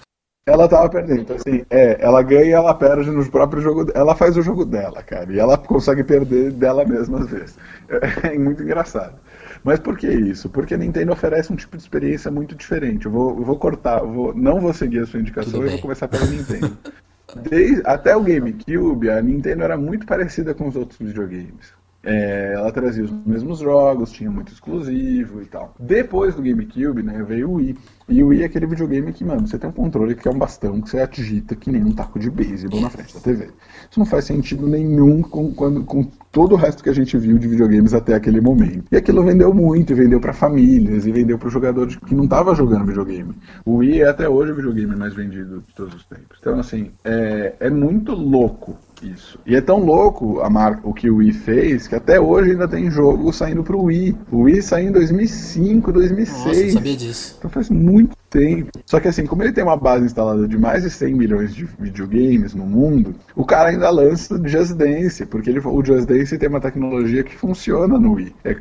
[0.48, 1.22] Ela tava perdendo.
[1.22, 3.90] Então, assim, é, ela ganha e ela perde no próprio jogo.
[3.94, 5.30] Ela faz o jogo dela, cara.
[5.32, 7.58] E ela consegue perder dela mesma às vezes.
[7.88, 9.14] É, é muito engraçado.
[9.62, 10.48] Mas por que isso?
[10.48, 13.06] Porque a Nintendo oferece um tipo de experiência muito diferente.
[13.06, 15.80] Eu vou, eu vou cortar, eu vou, não vou seguir a sua indicação e vou
[15.80, 16.76] começar pela Nintendo.
[17.42, 21.74] Desde, até o GameCube, a Nintendo era muito parecida com os outros videogames.
[22.02, 25.74] É, ela trazia os mesmos jogos, tinha muito exclusivo e tal.
[25.78, 27.76] Depois do GameCube, né, veio o Wii.
[28.08, 30.38] E o Wii é aquele videogame que, mano, você tem um controle que é um
[30.38, 33.48] bastão que você agita que nem um taco de beisebol na frente da TV.
[33.90, 37.36] Isso não faz sentido nenhum com, quando, com todo o resto que a gente viu
[37.36, 38.84] de videogames até aquele momento.
[38.92, 42.24] E aquilo vendeu muito, e vendeu para famílias, e vendeu para o jogador que não
[42.24, 43.34] estava jogando videogame.
[43.64, 46.38] O Wii é até hoje o videogame mais vendido de todos os tempos.
[46.40, 49.38] Então, assim, é, é muito louco isso.
[49.46, 52.68] E é tão louco a marca, o que o Wii fez, que até hoje ainda
[52.68, 54.16] tem jogo saindo pro Wii.
[54.30, 56.46] O Wii saiu em 2005, 2006.
[56.46, 57.36] Nossa, eu sabia disso.
[57.38, 58.70] Então faz muito tempo.
[58.84, 61.64] Só que assim, como ele tem uma base instalada de mais de 100 milhões de
[61.78, 66.36] videogames no mundo, o cara ainda lança o Just Dance, porque ele, o Just Dance
[66.38, 68.34] tem uma tecnologia que funciona no Wii.
[68.44, 68.56] É,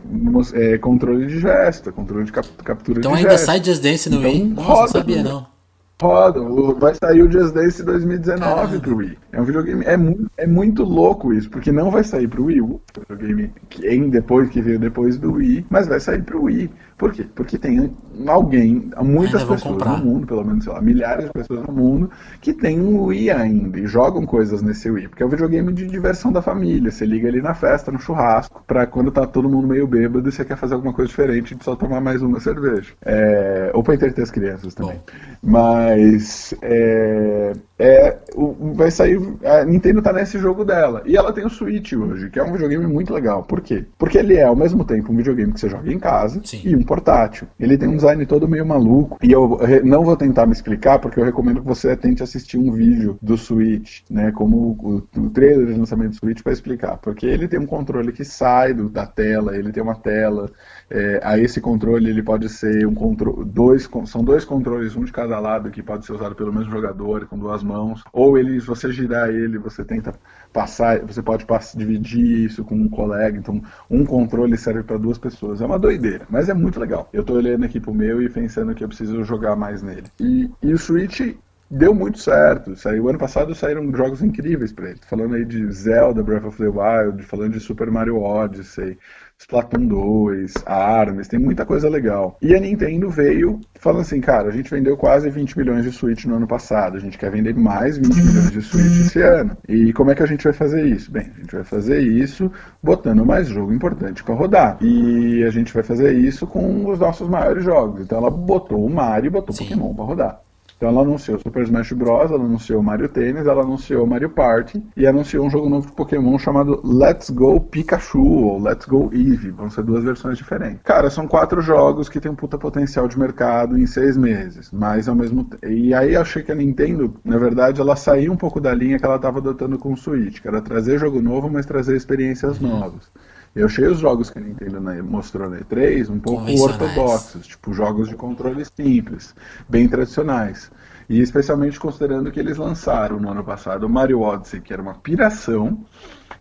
[0.53, 3.33] é controle de gesto, é controle de cap, captura então de gesto.
[3.33, 4.43] Então ainda sai Just Dance no então, Wii?
[4.43, 5.54] Nossa, roda, não sabia não.
[6.01, 6.41] Roda,
[6.77, 9.17] vai sair o Just Dance 2019 pro Wii.
[9.31, 9.85] É um videogame.
[9.85, 13.87] É, mu é muito louco isso, porque não vai sair pro Wii U, videogame que
[13.87, 16.69] em depois que veio depois do Wii, mas vai sair pro Wii.
[16.97, 17.25] Por quê?
[17.35, 17.93] Porque tem
[18.25, 19.97] alguém, muitas pessoas comprar.
[19.97, 23.31] no mundo, pelo menos, sei lá, milhares de pessoas no mundo, que tem um Wii
[23.31, 26.89] ainda e jogam coisas nesse Wii, porque é um videogame de diversão da família.
[26.89, 30.31] Você liga ali na festa, no churrasco, pra quando tá todo mundo meio bêbado e
[30.31, 32.93] você quer fazer alguma coisa diferente de só tomar mais uma cerveja.
[33.03, 33.71] É...
[33.73, 34.95] Ou pra entreter as crianças também.
[34.95, 35.01] Bom.
[35.41, 39.19] Mas é, é, o, vai sair.
[39.43, 41.03] A Nintendo tá nesse jogo dela.
[41.05, 43.43] E ela tem o Switch hoje, que é um videogame muito legal.
[43.43, 43.85] Por quê?
[43.97, 46.61] Porque ele é ao mesmo tempo um videogame que você joga em casa Sim.
[46.63, 47.47] e portátil.
[47.59, 49.17] Ele tem um design todo meio maluco.
[49.21, 52.71] E eu não vou tentar me explicar, porque eu recomendo que você tente assistir um
[52.71, 54.31] vídeo do Switch, né?
[54.31, 56.97] Como o, o trailer de lançamento do Switch para explicar.
[56.97, 60.49] Porque ele tem um controle que sai do, da tela, ele tem uma tela.
[60.89, 63.45] É, a esse controle ele pode ser um controle.
[63.45, 67.25] Dois, são dois controles, um de cada lado, que pode ser usado pelo mesmo jogador,
[67.27, 68.03] com duas mãos.
[68.13, 70.13] Ou ele, se você girar ele, você tenta
[70.55, 73.37] passar, você pode passar, dividir isso com um colega.
[73.37, 75.59] Então, um controle serve para duas pessoas.
[75.59, 77.09] É uma doideira, mas é muito legal.
[77.11, 80.05] Eu estou olhando aqui pro meu e pensando que eu preciso jogar mais nele.
[80.17, 81.35] E, e o Switch
[81.69, 82.73] deu muito certo.
[82.77, 84.99] Saiu ano passado saíram jogos incríveis para ele.
[85.09, 88.97] Falando aí de Zelda, Breath of the Wild, falando de Super Mario Odyssey,
[89.37, 92.37] Splatoon 2, Arms, tem muita coisa legal.
[92.41, 96.25] E a Nintendo veio falando assim, cara, a gente vendeu quase 20 milhões de Switch
[96.25, 99.57] no ano passado, a gente quer vender mais 20 milhões de Switch esse ano.
[99.67, 101.11] E como é que a gente vai fazer isso?
[101.11, 104.77] Bem, a gente vai fazer isso botando mais jogo importante para rodar.
[104.81, 108.01] E a gente vai fazer isso com os nossos maiores jogos.
[108.01, 109.65] Então ela botou o Mario e botou Sim.
[109.65, 110.44] Pokémon para rodar.
[110.77, 115.07] Então ela anunciou Super Smash Bros, ela anunciou Mario Tennis, ela anunciou Mario Party e
[115.07, 119.51] anunciou um jogo novo de Pokémon chamado Let's Go Pikachu ou Let's Go Eevee.
[119.51, 120.81] Vão ser duas versões diferentes.
[120.83, 125.07] Cara, são quatro jogos que tem um puta potencial de mercado em seis meses, mas
[125.07, 125.65] ao mesmo tempo.
[125.65, 129.05] E aí achei que a Nintendo, na verdade, ela saiu um pouco da linha que
[129.05, 133.09] ela estava adotando com o Switch, que era trazer jogo novo, mas trazer experiências novas.
[133.55, 138.09] Eu achei os jogos que a Nintendo mostrou na E3 um pouco ortodoxos, tipo jogos
[138.09, 139.33] de controle simples,
[139.69, 140.69] bem tradicionais.
[141.07, 144.95] E especialmente considerando que eles lançaram no ano passado o Mario Odyssey, que era uma
[144.95, 145.85] piração,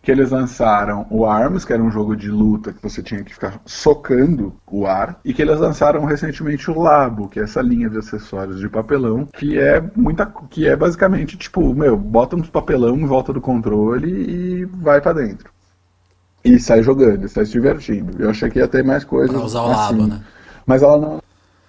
[0.03, 3.33] que eles lançaram o ARMS, que era um jogo de luta que você tinha que
[3.33, 7.89] ficar socando o ar, e que eles lançaram recentemente o Labo, que é essa linha
[7.89, 12.97] de acessórios de papelão, que é muita que é basicamente tipo, meu, bota uns papelão
[12.97, 15.54] em volta do controle e vai para dentro
[16.45, 18.23] e sai jogando, sai se divertindo.
[18.23, 19.35] Eu achei que ia ter mais coisas.
[19.35, 20.07] Pra usar o assim.
[20.07, 20.21] Né?
[20.67, 21.23] Mas ela não.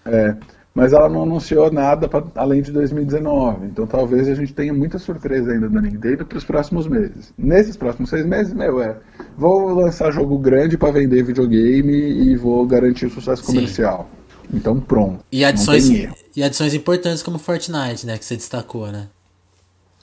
[0.06, 0.36] É,
[0.74, 3.68] mas ela não anunciou nada pra, além de 2019.
[3.68, 7.34] Então talvez a gente tenha muita surpresa ainda da Nintendo para os próximos meses.
[7.38, 8.98] Nesses próximos seis meses, meu, é.
[9.38, 14.10] Vou lançar jogo grande para vender videogame e vou garantir o sucesso comercial.
[14.12, 14.58] Sim.
[14.58, 15.24] Então pronto.
[15.32, 15.90] E adições,
[16.36, 18.18] e adições importantes como Fortnite, né?
[18.18, 19.08] Que você destacou, né?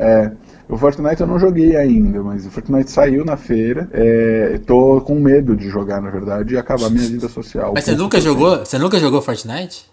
[0.03, 0.33] É.
[0.69, 3.89] O Fortnite eu não joguei ainda, mas o Fortnite saiu na feira.
[3.93, 7.73] É, tô com medo de jogar, na verdade, e acabar minha vida social.
[7.75, 8.59] Mas você nunca jogou?
[8.59, 9.91] Você nunca jogou Fortnite?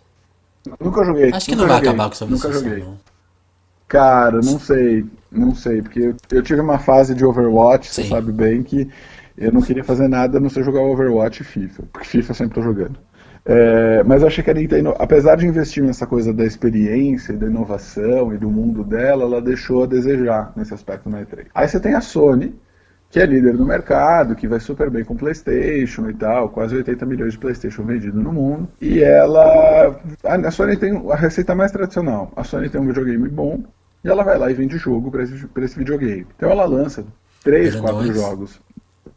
[0.79, 1.31] Nunca joguei.
[1.33, 2.85] Acho que não vai joguei, acabar com sua vida Nunca social, joguei.
[2.85, 2.97] Não.
[3.87, 5.05] Cara, não sei.
[5.31, 8.03] Não sei, porque eu, eu tive uma fase de Overwatch, Sim.
[8.03, 8.89] você sabe bem, que
[9.39, 11.83] eu não queria fazer nada a não ser jogar Overwatch e FIFA.
[11.91, 12.99] Porque FIFA eu sempre tô jogando.
[13.45, 17.47] É, mas eu achei que a Nintendo, apesar de investir nessa coisa da experiência, da
[17.47, 21.45] inovação e do mundo dela, ela deixou a desejar nesse aspecto na E3.
[21.55, 22.53] Aí você tem a Sony,
[23.09, 27.05] que é líder no mercado, que vai super bem com PlayStation e tal, quase 80
[27.05, 28.67] milhões de PlayStation vendidos no mundo.
[28.81, 29.99] E ela.
[30.23, 32.31] A Sony tem a receita mais tradicional.
[32.35, 33.63] A Sony tem um videogame bom
[34.03, 36.27] e ela vai lá e vende jogo para esse, esse videogame.
[36.35, 37.05] Então ela lança
[37.43, 38.59] três, quatro jogos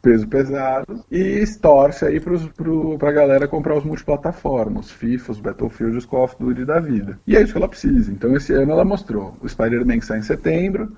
[0.03, 5.97] peso pesado e torce aí pros, pro, pra galera comprar os multiplataformas, FIFA, os Battlefield,
[5.97, 7.17] os Call of Duty da vida.
[7.25, 8.11] E é isso que ela precisa.
[8.11, 10.91] Então esse ano ela mostrou o Spider-Man que sai em setembro,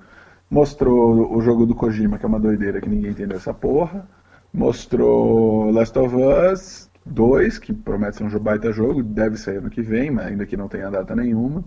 [0.50, 4.08] mostrou o jogo do Kojima, que é uma doideira que ninguém entendeu essa porra,
[4.52, 9.84] mostrou Last of Us 2, que promete ser um baita jogo, deve sair ano que
[9.84, 11.64] vem, mas ainda que não tenha data nenhuma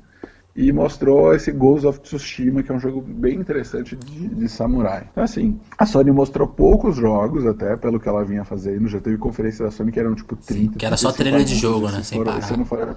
[0.54, 5.06] e mostrou esse Ghost of Tsushima, que é um jogo bem interessante de, de, samurai.
[5.12, 8.88] Então, assim, a Sony mostrou poucos jogos, até pelo que ela vinha fazendo.
[8.88, 10.72] Já teve conferência da Sony que eram tipo 30.
[10.72, 12.02] Sim, que era só trailer de jogo, né?
[12.02, 12.96] Sem parar.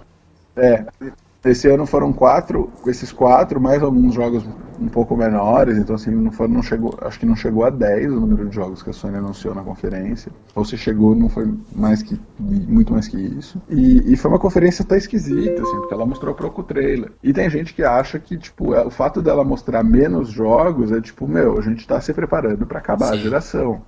[0.55, 0.85] É,
[1.43, 4.43] esse ano foram quatro, esses quatro, mais alguns jogos
[4.79, 8.11] um pouco menores, então assim, não, foi, não chegou, acho que não chegou a 10
[8.11, 10.31] o número de jogos que a Sony anunciou na conferência.
[10.55, 13.61] Ou se chegou, não foi mais que muito mais que isso.
[13.69, 17.11] E, e foi uma conferência até esquisita, assim, porque ela mostrou pouco trailer.
[17.23, 20.99] E tem gente que acha que, tipo, é, o fato dela mostrar menos jogos é
[20.99, 23.13] tipo, meu, a gente tá se preparando para acabar Sim.
[23.13, 23.81] a geração.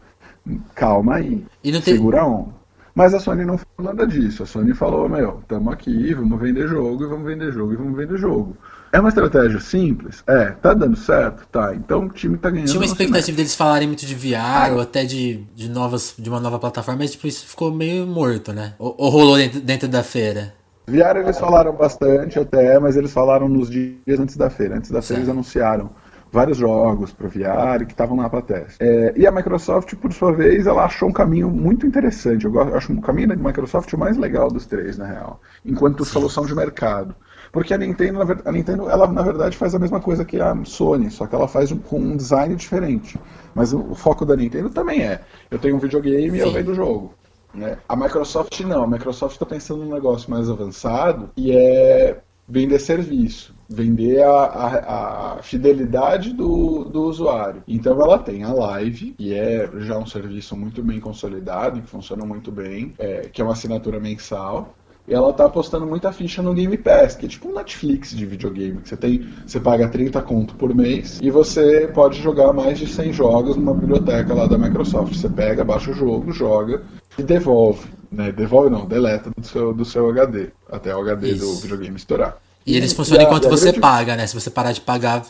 [0.76, 1.46] Calma aí.
[1.64, 2.50] E não Segura on.
[2.96, 4.44] Mas a Sony não falou nada disso.
[4.44, 7.98] A Sony falou, meu, estamos aqui, vamos vender jogo, e vamos vender jogo, e vamos
[7.98, 8.56] vender jogo.
[8.92, 10.24] É uma estratégia simples?
[10.28, 10.52] É.
[10.52, 11.48] Tá dando certo?
[11.52, 11.74] Tá.
[11.74, 12.68] Então o time tá ganhando.
[12.68, 14.70] Tinha uma expectativa deles falarem muito de VR ah.
[14.74, 18.54] ou até de, de, novas, de uma nova plataforma, mas tipo, isso ficou meio morto,
[18.54, 18.76] né?
[18.78, 20.54] Ou, ou rolou dentro, dentro da feira?
[20.86, 24.78] VR eles falaram bastante até, mas eles falaram nos dias antes da feira.
[24.78, 25.90] Antes da feira eles anunciaram
[26.34, 28.78] vários jogos para VR que estavam lá para teste.
[28.80, 32.46] É, e a Microsoft, por sua vez, ela achou um caminho muito interessante.
[32.46, 36.12] Eu acho o caminho da Microsoft o mais legal dos três, na real, enquanto Sim.
[36.12, 37.16] solução de mercado.
[37.52, 41.12] Porque a Nintendo, a Nintendo, ela na verdade faz a mesma coisa que a Sony,
[41.12, 43.20] só que ela faz com um design diferente.
[43.54, 46.72] Mas o, o foco da Nintendo também é: eu tenho um videogame e eu vendo
[46.72, 47.14] o jogo.
[47.54, 47.78] Né?
[47.88, 52.18] A Microsoft não, a Microsoft está pensando num negócio mais avançado e é
[52.50, 57.64] vender serviço, vender a, a, a, fidelidade do, do usuário.
[57.68, 62.24] Então ela tem a Live, que é já um serviço muito bem consolidado, que funciona
[62.24, 64.76] muito bem, é, que é uma assinatura mensal.
[65.06, 68.26] E ela tá apostando muita ficha no Game Pass, que é tipo um Netflix de
[68.26, 68.80] videogame.
[68.80, 72.88] Que você tem, você paga 30 conto por mês e você pode jogar mais de
[72.88, 75.14] 100 jogos numa biblioteca lá da Microsoft.
[75.14, 76.84] Você pega, baixa o jogo, joga
[77.18, 77.90] e devolve.
[78.10, 78.32] Né?
[78.32, 81.46] Devolve não, deleta do seu, do seu HD, até o HD Isso.
[81.46, 82.38] do videogame estourar.
[82.66, 83.80] E eles funcionam enquanto você grande...
[83.80, 84.28] paga, né?
[84.28, 85.26] Se você parar de pagar.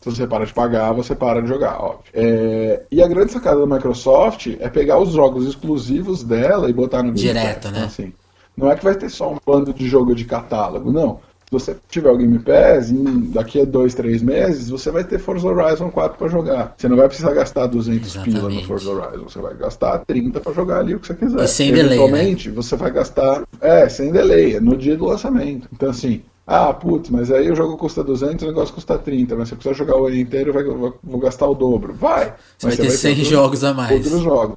[0.00, 2.04] Se você para de pagar, você para de jogar, óbvio.
[2.12, 2.82] É...
[2.90, 7.12] E a grande sacada da Microsoft é pegar os jogos exclusivos dela e botar no
[7.12, 7.64] Direto, Game Pass.
[7.64, 7.70] né?
[7.70, 8.12] Então, assim,
[8.56, 11.20] não é que vai ter só um plano de jogo de catálogo, não
[11.52, 15.46] você tiver o Game Pass, em, daqui a dois, três meses, você vai ter Forza
[15.46, 16.74] Horizon 4 para jogar.
[16.76, 18.34] Você não vai precisar gastar 200 Exatamente.
[18.34, 21.44] pila no Forza Horizon, você vai gastar 30 para jogar ali o que você quiser.
[21.44, 22.62] E sem Eventualmente, delay, né?
[22.62, 25.68] você vai gastar, é, sem delay, é no dia do lançamento.
[25.70, 29.48] Então, assim, ah, putz, mas aí o jogo custa 200 o negócio custa 30, mas
[29.48, 31.94] se eu quiser jogar o ano inteiro, vai, vou, vou gastar o dobro.
[31.94, 32.34] Vai!
[32.58, 33.92] Você vai ter vai 100 jogos a mais.
[33.92, 34.56] Outros jogos.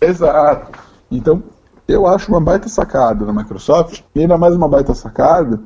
[0.00, 0.78] Exato.
[1.10, 1.42] Então,
[1.86, 5.60] eu acho uma baita sacada da Microsoft, e ainda mais uma baita sacada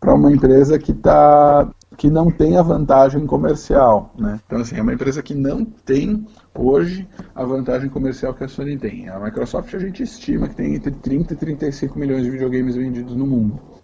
[0.00, 4.38] para uma empresa que tá que não tem a vantagem comercial, né?
[4.46, 8.76] Então assim, é uma empresa que não tem hoje a vantagem comercial que a Sony
[8.76, 9.08] tem.
[9.08, 13.16] A Microsoft a gente estima que tem entre 30 e 35 milhões de videogames vendidos
[13.16, 13.75] no mundo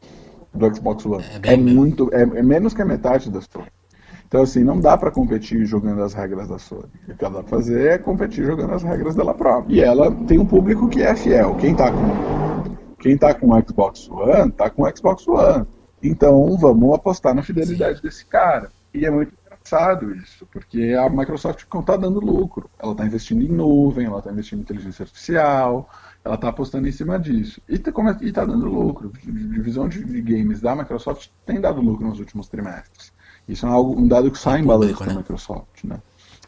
[0.55, 1.25] do Xbox One.
[1.43, 3.67] É, é muito, é, é, menos que a metade da Sony.
[4.27, 6.85] Então assim, não dá para competir jogando as regras da Sony.
[7.09, 9.75] O que ela dá pra fazer é competir jogando as regras dela própria.
[9.75, 11.55] E ela tem um público que é fiel.
[11.57, 15.67] Quem tá com quem tá com o Xbox One, tá com o Xbox One.
[16.03, 18.03] Então vamos apostar na fidelidade Sim.
[18.03, 18.71] desse cara.
[18.95, 22.71] E é muito engraçado isso, porque a Microsoft não está dando lucro.
[22.79, 25.89] Ela está investindo em nuvem, ela está investindo em inteligência artificial,
[26.25, 27.61] ela está apostando em cima disso.
[27.69, 29.13] E está tá dando lucro.
[29.23, 33.13] Divisão de, de, games da Microsoft tem dado lucro nos últimos trimestres.
[33.49, 35.13] Isso é algo, um dado que sai em balanço né?
[35.13, 35.85] da Microsoft.
[35.85, 36.01] Né?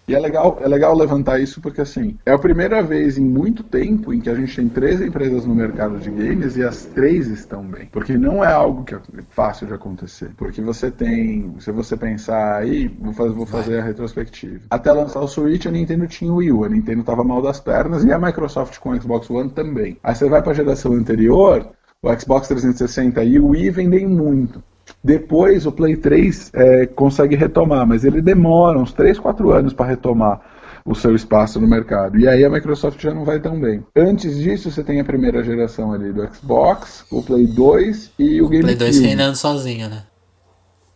[0.07, 3.63] E é legal, é legal levantar isso porque assim, é a primeira vez em muito
[3.63, 7.29] tempo em que a gente tem três empresas no mercado de games e as três
[7.29, 7.89] estão bem.
[7.91, 10.31] Porque não é algo que é fácil de acontecer.
[10.37, 14.61] Porque você tem, se você pensar aí, vou fazer, vou fazer a retrospectiva.
[14.71, 17.59] Até lançar o Switch, a Nintendo tinha o Wii U, a Nintendo tava mal das
[17.59, 19.97] pernas e a Microsoft com o Xbox One também.
[20.03, 21.67] Aí você vai para a geração anterior,
[22.03, 24.63] o Xbox 360 e o Wii vendem muito.
[25.05, 29.85] Depois o Play 3 é, consegue retomar, mas ele demora uns 3, 4 anos para
[29.85, 30.41] retomar
[30.83, 32.19] o seu espaço no mercado.
[32.19, 33.85] E aí a Microsoft já não vai tão bem.
[33.95, 38.49] Antes disso, você tem a primeira geração ali do Xbox, o Play 2 e o
[38.49, 38.63] GameCube.
[38.63, 40.05] Play 2 reinando sozinho, né?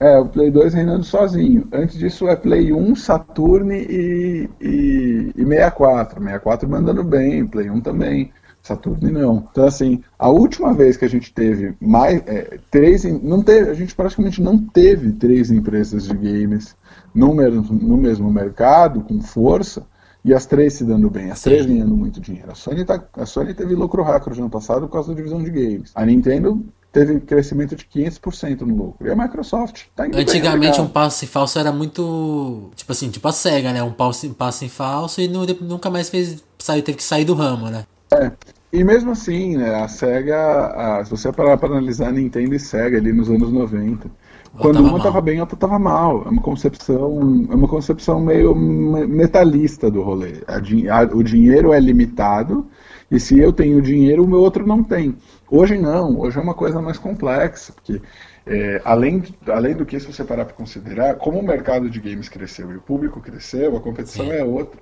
[0.01, 1.69] É, o Play 2 reinando sozinho.
[1.73, 6.23] Antes disso é Play 1, Saturn e, e, e 64.
[6.23, 8.33] 64 mandando bem, Play 1 também.
[8.69, 9.49] Saturno não.
[9.51, 12.23] Então, assim, a última vez que a gente teve mais.
[12.27, 13.05] É, três.
[13.05, 16.77] Não teve, a gente praticamente não teve três empresas de games
[17.15, 19.87] no mesmo, no mesmo mercado, com força,
[20.25, 21.51] e as três se dando bem, as Sim.
[21.51, 22.51] três ganhando muito dinheiro.
[22.51, 25.43] A Sony, tá, a Sony teve lucro recorde no ano passado por causa da divisão
[25.43, 25.91] de games.
[25.95, 29.07] A Nintendo teve crescimento de 500% no lucro.
[29.07, 32.71] E a Microsoft tá indo Antigamente um passo em falso era muito.
[32.77, 33.83] Tipo assim, tipo a SEGA, né?
[33.83, 36.43] Um passo, um passo em falso e não, nunca mais fez.
[36.59, 37.87] Saiu, teve que sair do ramo, né?
[38.13, 38.33] É.
[38.73, 42.99] E mesmo assim, né, a SEGA, a, se você parar para analisar Nintendo e SEGA
[42.99, 44.11] ali nos anos 90,
[44.59, 46.25] quando uma estava bem, a outra estava mal.
[46.27, 50.43] É uma concepção, é uma concepção meio metalista do rolê.
[50.47, 52.67] A, a, o dinheiro é limitado
[53.11, 55.17] e se eu tenho dinheiro, o meu outro não tem.
[55.51, 58.03] Hoje não, hoje é uma coisa mais complexa, porque
[58.47, 62.29] é, além, além do que, se você parar para considerar, como o mercado de games
[62.29, 64.33] cresceu e o público cresceu, a competição Sim.
[64.33, 64.81] é outra.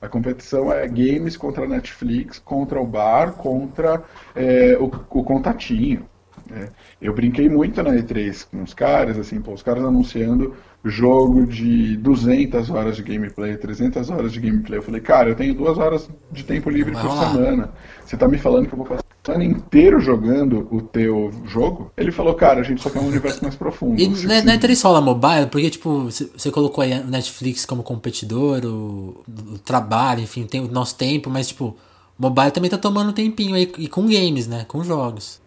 [0.00, 4.02] A competição é games contra Netflix, contra o bar, contra
[4.34, 6.08] é, o, o, contatinho.
[6.48, 6.68] Né?
[7.00, 11.96] Eu brinquei muito na E3 com os caras, assim, pô, os caras anunciando jogo de
[11.96, 14.78] 200 horas de gameplay, 300 horas de gameplay.
[14.78, 17.70] Eu falei, cara, eu tenho duas horas de tempo livre por semana.
[18.04, 21.90] Você tá me falando que eu vou passar o ano inteiro jogando o teu jogo?
[21.96, 24.00] Ele falou, cara, a gente só quer um universo mais profundo.
[24.00, 28.64] E não é, não é mobile, porque, tipo, você colocou aí a Netflix como competidor,
[28.64, 29.22] o,
[29.52, 31.76] o trabalho, enfim, tem o nosso tempo, mas, tipo,
[32.16, 34.64] mobile também tá tomando tempinho aí, e com games, né?
[34.66, 35.40] Com jogos.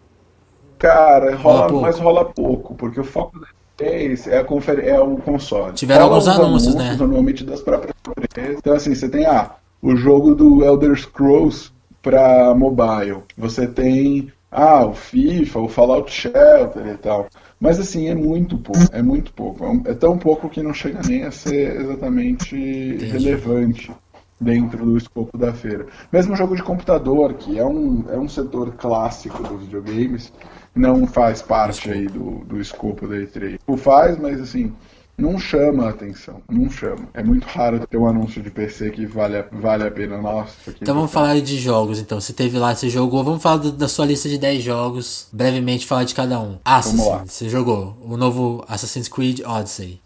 [0.78, 3.38] Cara, rola, rola mas rola pouco, porque o foco
[3.82, 5.72] é é, a é o console.
[5.74, 6.96] Tiveram alguns anúncios, né?
[6.98, 8.58] Normalmente das próprias empresas.
[8.58, 11.70] Então, assim, você tem ah, o jogo do Elder Scrolls
[12.00, 13.22] para mobile.
[13.36, 17.28] Você tem ah, o FIFA, o Fallout Shelter e tal.
[17.58, 19.64] Mas assim, é muito pouco, é muito pouco.
[19.64, 23.06] É, é tão pouco que não chega nem a ser exatamente Entendi.
[23.06, 23.92] relevante
[24.40, 25.86] dentro do escopo da feira.
[26.12, 30.32] Mesmo jogo de computador, que é um, é um setor clássico dos videogames,
[30.74, 33.58] não faz parte aí do, do escopo da E3.
[33.66, 34.72] O faz, mas assim,
[35.16, 37.08] não chama a atenção, não chama.
[37.12, 40.18] É muito raro ter um anúncio de PC que vale a, vale a pena.
[40.18, 42.20] Nossa, então vamos falar de jogos, então.
[42.20, 43.22] Você teve lá, você jogou.
[43.22, 45.28] Vamos falar do, da sua lista de 10 jogos.
[45.32, 46.58] Brevemente falar de cada um.
[46.64, 50.00] Assassin's, você jogou o novo Assassin's Creed Odyssey.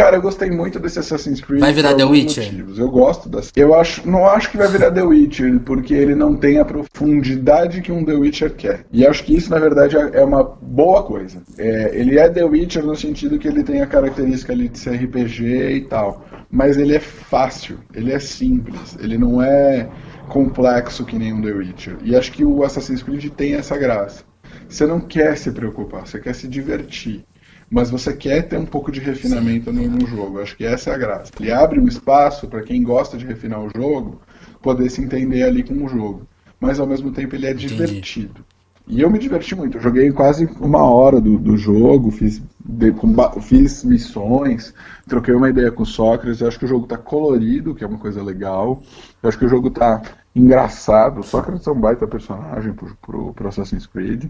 [0.00, 1.60] Cara, eu gostei muito desse Assassin's Creed.
[1.60, 2.44] Vai virar The Witcher?
[2.44, 2.78] Motivos.
[2.78, 3.52] Eu gosto das.
[3.54, 7.82] Eu acho, não acho que vai virar The Witcher, porque ele não tem a profundidade
[7.82, 8.86] que um The Witcher quer.
[8.90, 11.42] E acho que isso, na verdade, é, é uma boa coisa.
[11.58, 14.94] É, ele é The Witcher no sentido que ele tem a característica ali de ser
[14.94, 16.24] RPG e tal.
[16.50, 19.86] Mas ele é fácil, ele é simples, ele não é
[20.30, 21.96] complexo que nem um The Witcher.
[22.02, 24.24] E acho que o Assassin's Creed tem essa graça.
[24.66, 27.24] Você não quer se preocupar, você quer se divertir
[27.70, 30.40] mas você quer ter um pouco de refinamento no, no, jogo.
[30.40, 31.30] Acho que essa é a graça.
[31.38, 34.20] Ele abre um espaço para quem gosta de refinar o jogo
[34.60, 36.22] poder se entender ali com o jogo.
[36.60, 37.68] Mas ao mesmo tempo ele é Entendi.
[37.68, 38.44] divertido.
[38.86, 39.78] E eu me diverti muito.
[39.78, 42.92] Eu joguei quase uma hora do, do jogo, fiz, de,
[43.40, 44.74] fiz missões,
[45.06, 46.40] troquei uma ideia com o Sócrates.
[46.40, 48.82] Eu acho que o jogo está colorido, que é uma coisa legal.
[49.22, 50.02] Eu acho que o jogo está
[50.34, 51.22] engraçado.
[51.22, 54.24] Sócrates é um baita personagem pro, pro, pro Assassin's Creed.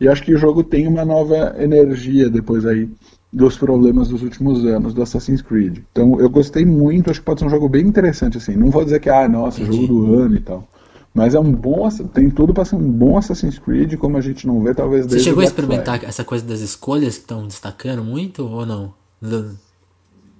[0.00, 2.88] E acho que o jogo tem uma nova energia depois aí
[3.32, 5.78] dos problemas dos últimos anos do Assassin's Creed.
[5.92, 8.56] Então eu gostei muito, acho que pode ser um jogo bem interessante assim.
[8.56, 9.86] Não vou dizer que ah, nossa, Entendi.
[9.86, 10.66] jogo do ano e tal.
[11.12, 14.46] Mas é um bom, tem tudo para ser um bom Assassin's Creed, como a gente
[14.46, 18.46] não vê talvez Você chegou a experimentar essa coisa das escolhas que estão destacando muito
[18.46, 18.92] ou não?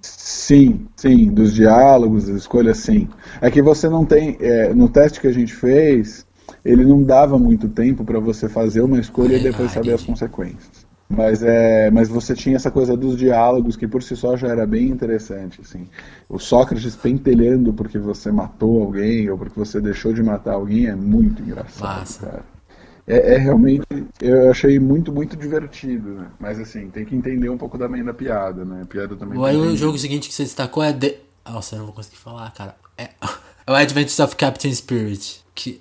[0.06, 3.08] Sim, sim, dos diálogos, das escolhas, sim.
[3.40, 6.26] É que você não tem, é, no teste que a gente fez,
[6.64, 9.94] ele não dava muito tempo para você fazer uma escolha ah, e depois ah, saber
[9.94, 10.86] as consequências.
[11.08, 14.66] Mas, é, mas você tinha essa coisa dos diálogos que por si só já era
[14.66, 15.60] bem interessante.
[15.60, 15.88] Assim.
[16.28, 20.96] O Sócrates pentelhando porque você matou alguém ou porque você deixou de matar alguém é
[20.96, 22.26] muito engraçado, Massa.
[22.26, 22.55] cara.
[23.06, 23.86] É, é, realmente,
[24.20, 26.26] eu achei muito, muito divertido, né?
[26.40, 28.82] Mas assim, tem que entender um pouco também da piada, né?
[28.82, 29.42] A piada também.
[29.44, 30.92] Aí o jogo seguinte que você destacou é.
[30.92, 31.18] The...
[31.48, 32.74] Nossa, eu não vou conseguir falar, cara.
[32.98, 33.10] É, é
[33.70, 35.44] o Adventures of Captain Spirit.
[35.54, 35.80] Que...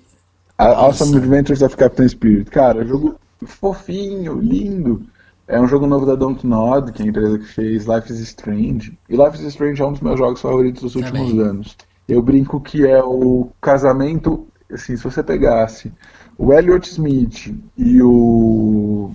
[0.56, 2.48] Awesome Adventures of Captain Spirit.
[2.48, 5.04] Cara, jogo fofinho, lindo.
[5.48, 8.96] É um jogo novo da Dontnod, que é a empresa que fez Life is Strange.
[9.08, 11.40] E Life is Strange é um dos meus jogos favoritos dos últimos Também.
[11.40, 11.76] anos.
[12.08, 15.92] Eu brinco que é o casamento, assim, se você pegasse
[16.38, 19.10] o Elliot Smith e o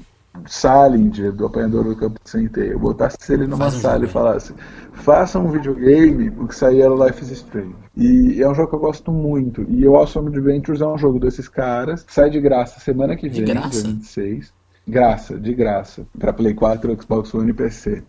[0.45, 4.53] Salinger, do Apanhador do Campo de Centeio, botasse ele numa Faz sala um e falasse
[4.93, 7.75] faça um videogame, o que saía era Life is Strange.
[7.95, 9.65] E é um jogo que eu gosto muito.
[9.67, 13.43] E o Awesome Adventures é um jogo desses caras, sai de graça semana que vem,
[13.43, 14.53] dia 26.
[14.87, 18.03] Graça, de graça, para Play 4, Xbox One e PC.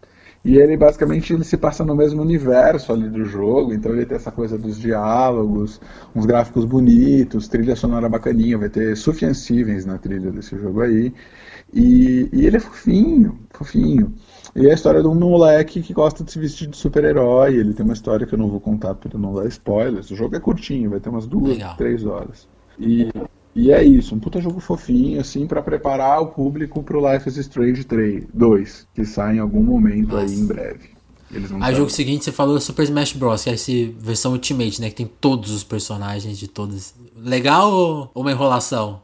[0.44, 4.16] E ele basicamente ele se passa no mesmo universo ali do jogo, então ele tem
[4.16, 5.80] essa coisa dos diálogos,
[6.14, 11.14] uns gráficos bonitos, trilha sonora bacaninha, vai ter Sufjan Stevens na trilha desse jogo aí.
[11.72, 14.12] E, e ele é fofinho, fofinho.
[14.54, 17.54] E é a história de um moleque que gosta de se vestir de super-herói.
[17.54, 20.10] Ele tem uma história que eu não vou contar para não dar spoilers.
[20.10, 21.76] O jogo é curtinho, vai ter umas duas, Legal.
[21.76, 22.46] três horas.
[22.78, 23.08] E
[23.54, 27.36] e é isso, um puta jogo fofinho, assim, para preparar o público pro Life is
[27.36, 30.24] Strange 3, 2, que sai em algum momento Nossa.
[30.24, 30.92] aí em breve.
[31.60, 34.90] Aí o jogo seguinte você falou Super Smash Bros, que é essa versão Ultimate, né?
[34.90, 36.94] Que tem todos os personagens de todos.
[37.16, 39.00] Legal ou uma enrolação?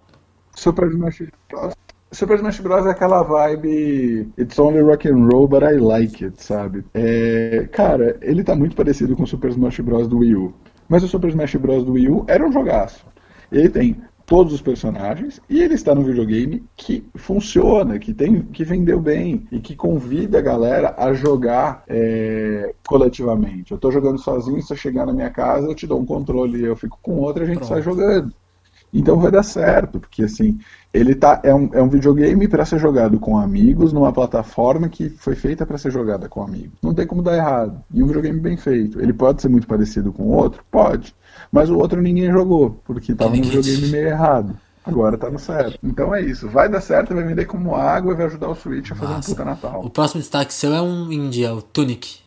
[0.54, 1.74] Super Smash Bros.
[2.12, 2.86] Super Smash Bros.
[2.86, 6.84] é aquela vibe It's only rock and roll, but I like it, sabe?
[6.92, 10.06] É, cara, ele tá muito parecido com o Super Smash Bros.
[10.06, 10.54] do Wii U.
[10.86, 11.84] Mas o Super Smash Bros.
[11.84, 13.06] do Wii U era um jogaço.
[13.50, 13.96] Ele tem
[14.28, 19.48] todos os personagens e ele está no videogame que funciona, que tem, que vendeu bem
[19.50, 23.72] e que convida a galera a jogar é, coletivamente.
[23.72, 26.62] Eu estou jogando sozinho, se eu chegar na minha casa, eu te dou um controle,
[26.62, 27.70] eu fico com outro e a gente Pronto.
[27.70, 28.30] sai jogando.
[28.92, 30.58] Então vai dar certo, porque assim,
[30.92, 35.08] ele tá, é, um, é um videogame para ser jogado com amigos numa plataforma que
[35.08, 36.78] foi feita para ser jogada com amigos.
[36.82, 37.82] Não tem como dar errado.
[37.92, 39.00] E um videogame bem feito.
[39.00, 40.62] Ele pode ser muito parecido com o outro?
[40.70, 41.14] Pode.
[41.50, 44.56] Mas o outro ninguém jogou, porque estava um videogame meio errado.
[44.84, 45.78] Agora tá no certo.
[45.82, 46.48] Então é isso.
[46.48, 49.20] Vai dar certo, vai vender como água e vai ajudar o Switch a fazer um
[49.20, 49.84] puta Natal.
[49.84, 52.20] O próximo destaque seu é um indie, é o Tunic.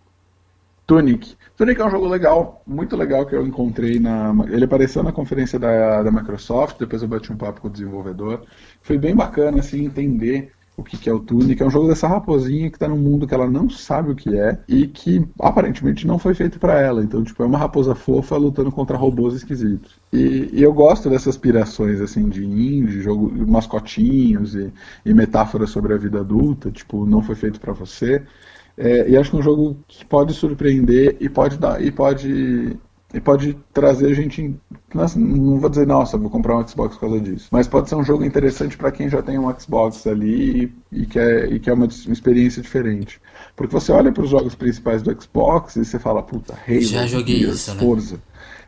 [0.86, 1.36] Tunic.
[1.57, 4.34] Tunic é um jogo legal, muito legal que eu encontrei na.
[4.49, 8.43] Ele apareceu na conferência da, da Microsoft, depois eu bati um papo com o desenvolvedor.
[8.82, 10.51] Foi bem bacana assim entender
[10.82, 11.61] o que, que é o Tunic.
[11.61, 14.38] É um jogo dessa raposinha que está num mundo que ela não sabe o que
[14.38, 17.03] é e que aparentemente não foi feito para ela.
[17.03, 19.95] Então, tipo, é uma raposa fofa lutando contra robôs esquisitos.
[20.11, 24.73] E, e eu gosto dessas aspirações assim de indie, jogo, mascotinhos e,
[25.05, 26.71] e metáforas sobre a vida adulta.
[26.71, 28.23] Tipo, não foi feito para você.
[28.77, 32.77] É, e acho que é um jogo que pode surpreender e pode dar e pode
[33.14, 34.55] e pode trazer a gente.
[34.93, 37.47] Não vou dizer, nossa, vou comprar um Xbox por causa disso.
[37.51, 41.05] Mas pode ser um jogo interessante para quem já tem um Xbox ali e, e,
[41.05, 43.22] quer, e quer uma, uma experiência diferente.
[43.55, 47.05] Porque você olha para os jogos principais do Xbox e você fala, puta, Halo, já
[47.05, 47.80] joguei Gears, isso, né?
[47.82, 48.22] Forza.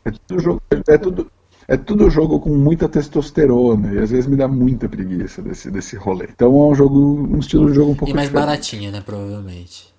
[0.06, 0.62] É tudo jogo.
[0.88, 1.32] É tudo,
[1.68, 5.96] é tudo jogo com muita testosterona e às vezes me dá muita preguiça desse, desse
[5.96, 6.28] rolê.
[6.34, 8.48] Então é um jogo, um estilo de jogo um pouco E mais diferente.
[8.48, 9.93] baratinho, né, provavelmente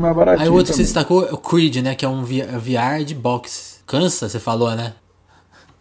[0.00, 0.42] mais baratinho.
[0.42, 0.84] Aí o outro também.
[0.84, 1.94] que você destacou é o Creed, né?
[1.94, 3.80] Que é um VR de boxe.
[3.86, 4.94] Cansa, você falou, né?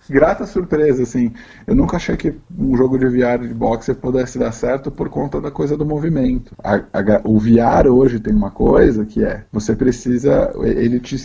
[0.09, 1.31] Grata surpresa, assim.
[1.67, 5.39] Eu nunca achei que um jogo de VR de boxe pudesse dar certo por conta
[5.39, 6.55] da coisa do movimento.
[6.63, 10.51] A, a, o VR hoje tem uma coisa que é: você precisa.
[10.63, 11.15] Ele te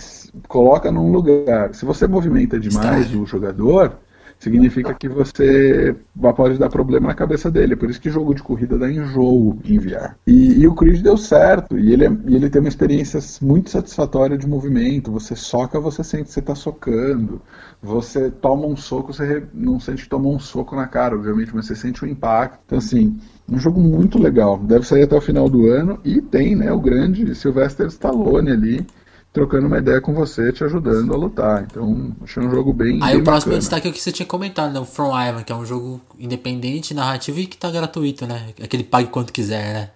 [0.46, 1.74] coloca num lugar.
[1.74, 3.96] Se você movimenta demais o jogador,
[4.44, 5.96] significa que você
[6.36, 7.74] pode dar problema na cabeça dele.
[7.74, 10.14] Por isso que jogo de corrida dá enjoo em VR.
[10.26, 13.70] E, e o Creed deu certo, e ele, é, e ele tem uma experiência muito
[13.70, 15.10] satisfatória de movimento.
[15.10, 17.40] Você soca, você sente que você está socando.
[17.82, 21.66] Você toma um soco, você não sente que tomou um soco na cara, obviamente, mas
[21.66, 22.60] você sente o impacto.
[22.66, 23.18] Então, assim,
[23.48, 24.58] um jogo muito legal.
[24.58, 25.98] Deve sair até o final do ano.
[26.04, 28.86] E tem, né, o grande Sylvester Stallone ali
[29.34, 31.64] trocando uma ideia com você, te ajudando a lutar.
[31.64, 33.02] Então, achei um jogo bem.
[33.02, 33.58] Aí bem o próximo bacana.
[33.58, 34.78] destaque é o que você tinha comentado, né?
[34.78, 38.50] O From Ivan, que é um jogo independente, narrativo e que tá gratuito, né?
[38.62, 39.90] Aquele pague quanto quiser, né?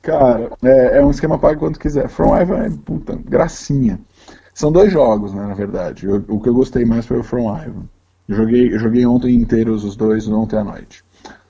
[0.00, 2.08] Cara, é, é um esquema pague quanto quiser.
[2.08, 4.00] From Ivan é puta, gracinha.
[4.54, 6.06] São dois jogos, né, na verdade.
[6.06, 7.82] Eu, o que eu gostei mais foi o From Ivan.
[8.28, 11.02] Eu joguei, eu joguei ontem inteiros os dois, ontem à noite.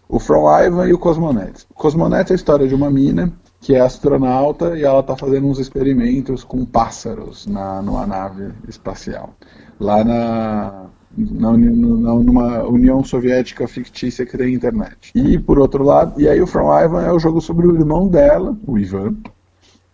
[0.09, 1.67] O From Ivan e o Cosmonet.
[1.71, 5.47] O Cosmonet é a história de uma mina que é astronauta e ela está fazendo
[5.47, 9.35] uns experimentos com pássaros na numa nave espacial
[9.81, 10.87] lá na,
[11.17, 15.13] na, na numa União Soviética fictícia que tem internet.
[15.15, 18.09] E por outro lado, e aí o From Ivan é o jogo sobre o irmão
[18.09, 19.17] dela, o Ivan,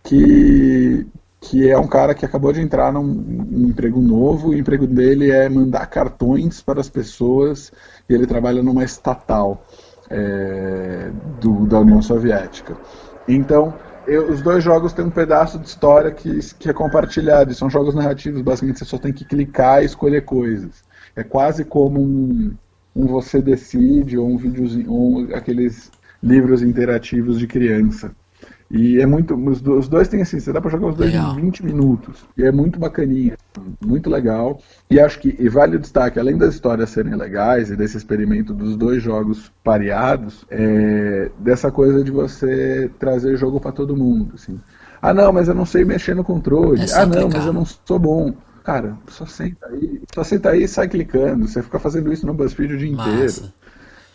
[0.03, 1.05] que
[1.41, 5.29] que é um cara que acabou de entrar num, num emprego novo, o emprego dele
[5.29, 7.71] é mandar cartões para as pessoas
[8.09, 9.63] e ele trabalha numa estatal
[10.09, 12.75] é, do, da União Soviética.
[13.27, 13.73] Então,
[14.07, 17.53] eu, os dois jogos têm um pedaço de história que, que é compartilhado.
[17.53, 20.83] São jogos narrativos, basicamente você só tem que clicar e escolher coisas.
[21.15, 22.55] É quase como um,
[22.95, 28.11] um você decide ou um videozinho, ou aqueles livros interativos de criança.
[28.69, 29.35] E é muito.
[29.35, 31.37] Os dois têm assim, você dá pra jogar os dois legal.
[31.37, 32.25] em 20 minutos.
[32.35, 33.37] E é muito bacaninha.
[33.85, 34.59] Muito legal.
[34.89, 38.53] E acho que e vale o destaque, além das histórias serem legais e desse experimento
[38.53, 44.31] dos dois jogos pareados, é, dessa coisa de você trazer jogo para todo mundo.
[44.33, 44.59] Assim.
[45.01, 46.81] Ah não, mas eu não sei mexer no controle.
[46.81, 48.33] É ah não, mas eu não sou bom.
[48.63, 51.47] Cara, só senta aí, só senta aí e sai clicando.
[51.47, 53.11] Você fica fazendo isso no BuzzFeed o dia Massa.
[53.11, 53.53] inteiro.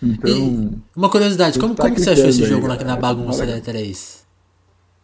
[0.03, 3.46] Então, e uma curiosidade, como, tá como você achou esse jogo aí, na, na bagunça
[3.46, 4.20] da E3?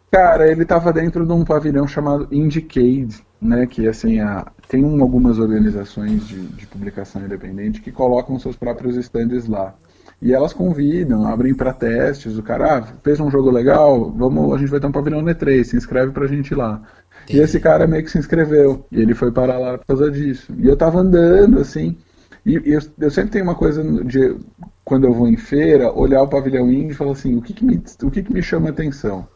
[0.09, 3.65] Cara, ele estava dentro de um pavilhão chamado Indiecade, né?
[3.67, 8.95] Que assim, a, tem um, algumas organizações de, de, publicação independente que colocam seus próprios
[8.95, 9.75] stands lá.
[10.21, 12.37] E elas convidam, abrem para testes.
[12.37, 15.63] O cara ah, fez um jogo legal, vamos, a gente vai ter um pavilhão E3,
[15.63, 16.81] se inscreve pra gente lá.
[17.23, 17.39] Entendi.
[17.39, 18.85] E esse cara meio que se inscreveu.
[18.91, 20.53] E ele foi parar lá por causa disso.
[20.57, 21.97] E eu tava andando, assim.
[22.45, 24.37] E eu, eu sempre tenho uma coisa de,
[24.85, 27.65] quando eu vou em feira, olhar o pavilhão indie e falar assim, o que, que,
[27.65, 29.27] me, o que, que me chama atenção?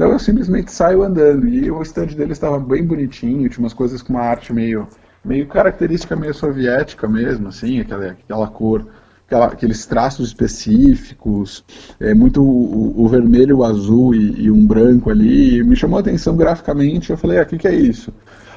[0.00, 1.46] Então eu simplesmente saio andando.
[1.46, 4.88] E o stand dele estava bem bonitinho, tinha umas coisas com uma arte meio,
[5.22, 8.86] meio característica, meio soviética mesmo, assim, aquela, aquela cor,
[9.26, 11.62] aquela, aqueles traços específicos,
[12.00, 15.62] é, muito o, o vermelho, o azul e, e, um branco ali.
[15.62, 17.10] Me chamou a atenção graficamente.
[17.10, 18.10] Eu falei, ah, o que, que é isso?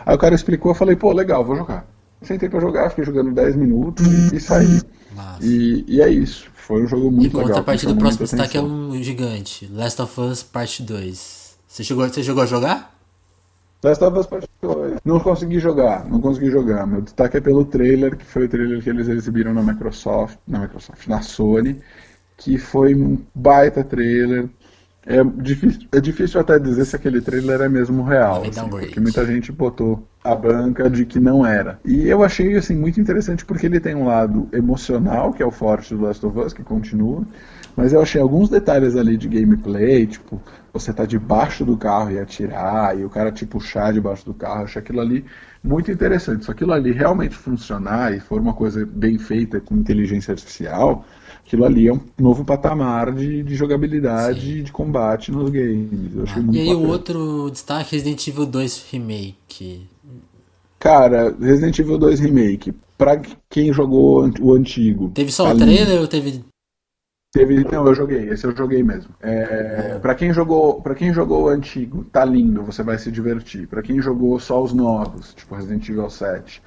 [0.05, 1.85] Aí o cara explicou, eu falei, pô, legal, vou jogar.
[2.21, 4.79] Sentei pra jogar, fiquei jogando 10 minutos e, e saí.
[5.41, 6.49] E, e, é isso.
[6.66, 7.43] Foi um jogo muito legal.
[7.43, 9.70] E contrapartida do próximo destaque é um gigante.
[9.74, 11.57] Last of Us Part 2.
[11.68, 12.97] Você chegou, você chegou a jogar?
[13.84, 14.99] Last of Us Part 2.
[15.03, 16.88] Não consegui jogar, não consegui jogar.
[16.88, 20.59] Meu destaque é pelo trailer, que foi o trailer que eles exibiram na Microsoft, na
[20.59, 21.82] Microsoft, na Sony,
[22.38, 24.47] que foi um baita trailer.
[25.05, 29.25] É difícil, é difícil até dizer se aquele trailer é mesmo real, assim, porque muita
[29.25, 31.79] gente botou a banca de que não era.
[31.83, 35.51] E eu achei assim muito interessante porque ele tem um lado emocional, que é o
[35.51, 37.27] forte do Last of Us, que continua,
[37.75, 40.41] mas eu achei alguns detalhes ali de gameplay, tipo,
[40.71, 44.61] você tá debaixo do carro e atirar, e o cara te puxar debaixo do carro,
[44.61, 45.25] eu achei aquilo ali
[45.61, 46.45] muito interessante.
[46.45, 51.05] Se aquilo ali realmente funcionar e for uma coisa bem feita com inteligência artificial,
[51.45, 56.15] aquilo ali é um novo patamar de, de jogabilidade e de combate nos games.
[56.15, 56.87] Eu achei ah, muito e aí bacana.
[56.87, 59.87] o outro destaque Resident Evil 2 Remake.
[60.79, 65.11] Cara, Resident Evil 2 Remake, pra quem jogou o antigo.
[65.13, 66.43] Teve só tá o trailer ou teve
[67.33, 69.09] Teve, não, eu joguei, esse eu joguei mesmo.
[69.19, 73.67] É, para quem jogou, para quem jogou o antigo, tá lindo, você vai se divertir.
[73.67, 76.61] Para quem jogou só os novos, tipo Resident Evil 7,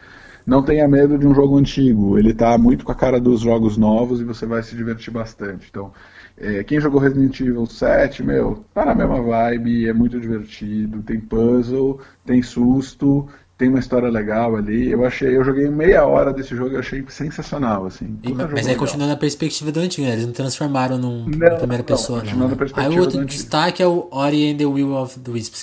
[0.47, 2.19] não tenha medo de um jogo antigo.
[2.19, 5.67] Ele tá muito com a cara dos jogos novos e você vai se divertir bastante.
[5.69, 5.93] Então,
[6.39, 11.19] é, quem jogou Resident Evil 7, meu, tá na mesma vibe, é muito divertido, tem
[11.19, 13.29] puzzle, tem susto
[13.59, 14.91] tem uma história legal ali.
[14.91, 18.19] Eu achei, eu joguei meia hora desse jogo e achei sensacional, assim.
[18.23, 20.13] E, mas aí continua na perspectiva do antigo, né?
[20.13, 22.49] Eles não transformaram num, não, primeira não, pessoa, não.
[22.49, 22.57] não.
[22.75, 25.63] Aí o outro destaque é o Ori and the Will of the Wisps.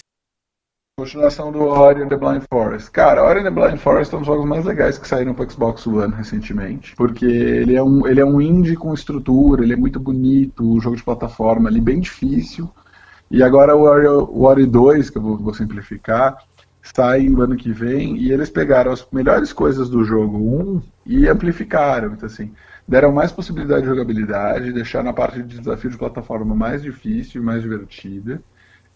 [0.95, 2.91] Continuação do Ori and the Blind Forest.
[2.91, 5.49] Cara, Ori and the Blind Forest é um dos jogos mais legais que saíram para
[5.49, 6.95] Xbox One recentemente.
[6.95, 10.79] Porque ele é, um, ele é um indie com estrutura, ele é muito bonito, o
[10.79, 12.69] jogo de plataforma ali bem difícil.
[13.31, 16.37] E agora o Ori, o Ori 2, que eu vou, vou simplificar,
[16.83, 21.27] sai no ano que vem e eles pegaram as melhores coisas do jogo 1 e
[21.27, 22.13] amplificaram.
[22.13, 22.53] Então, assim,
[22.87, 27.43] deram mais possibilidade de jogabilidade, deixaram a parte de desafio de plataforma mais difícil e
[27.43, 28.43] mais divertida.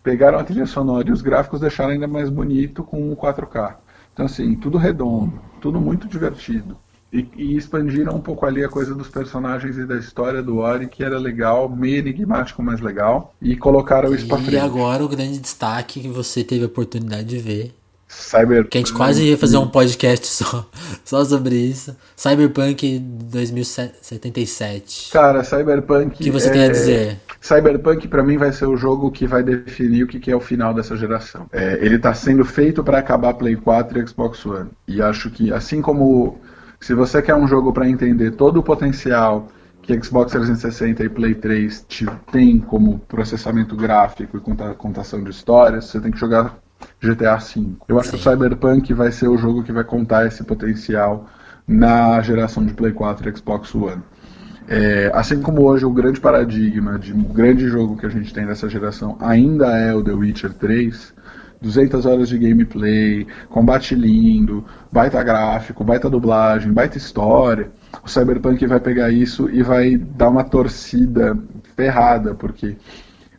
[0.08, 3.76] Pegaram a trilha sonora e os gráficos deixaram ainda mais bonito com o 4K.
[4.14, 6.78] Então, assim, tudo redondo, tudo muito divertido.
[7.12, 10.88] E, e, expandiram um pouco ali a coisa dos personagens e da história do Ori,
[10.88, 14.54] que era legal, meio enigmático, mas legal, e colocaram isso pra frente.
[14.54, 17.76] E agora o grande destaque que você teve a oportunidade de ver.
[18.08, 18.70] Cyberpunk.
[18.70, 20.66] Que a gente quase ia fazer um podcast só,
[21.04, 21.94] só sobre isso.
[22.16, 25.12] Cyberpunk 2077.
[25.12, 26.16] Cara, Cyberpunk.
[26.16, 26.52] O que você é...
[26.52, 27.20] tem a dizer?
[27.40, 30.74] Cyberpunk para mim vai ser o jogo que vai definir o que é o final
[30.74, 31.48] dessa geração.
[31.52, 34.70] É, ele tá sendo feito para acabar Play 4 e Xbox One.
[34.88, 36.40] E acho que, assim como
[36.80, 39.48] se você quer um jogo para entender todo o potencial
[39.82, 41.86] que Xbox 360 e Play 3
[42.32, 46.58] tem como processamento gráfico e contação de histórias, você tem que jogar
[47.02, 47.70] GTA V.
[47.88, 48.18] Eu acho Sim.
[48.18, 51.28] que o Cyberpunk vai ser o jogo que vai contar esse potencial
[51.68, 54.02] na geração de Play 4 e Xbox One.
[54.68, 58.46] É, assim como hoje o grande paradigma de um grande jogo que a gente tem
[58.46, 61.14] nessa geração ainda é o The Witcher 3,
[61.62, 67.72] 200 horas de gameplay, combate lindo, baita gráfico, baita dublagem, baita história.
[68.04, 71.38] O Cyberpunk vai pegar isso e vai dar uma torcida
[71.76, 72.76] ferrada, porque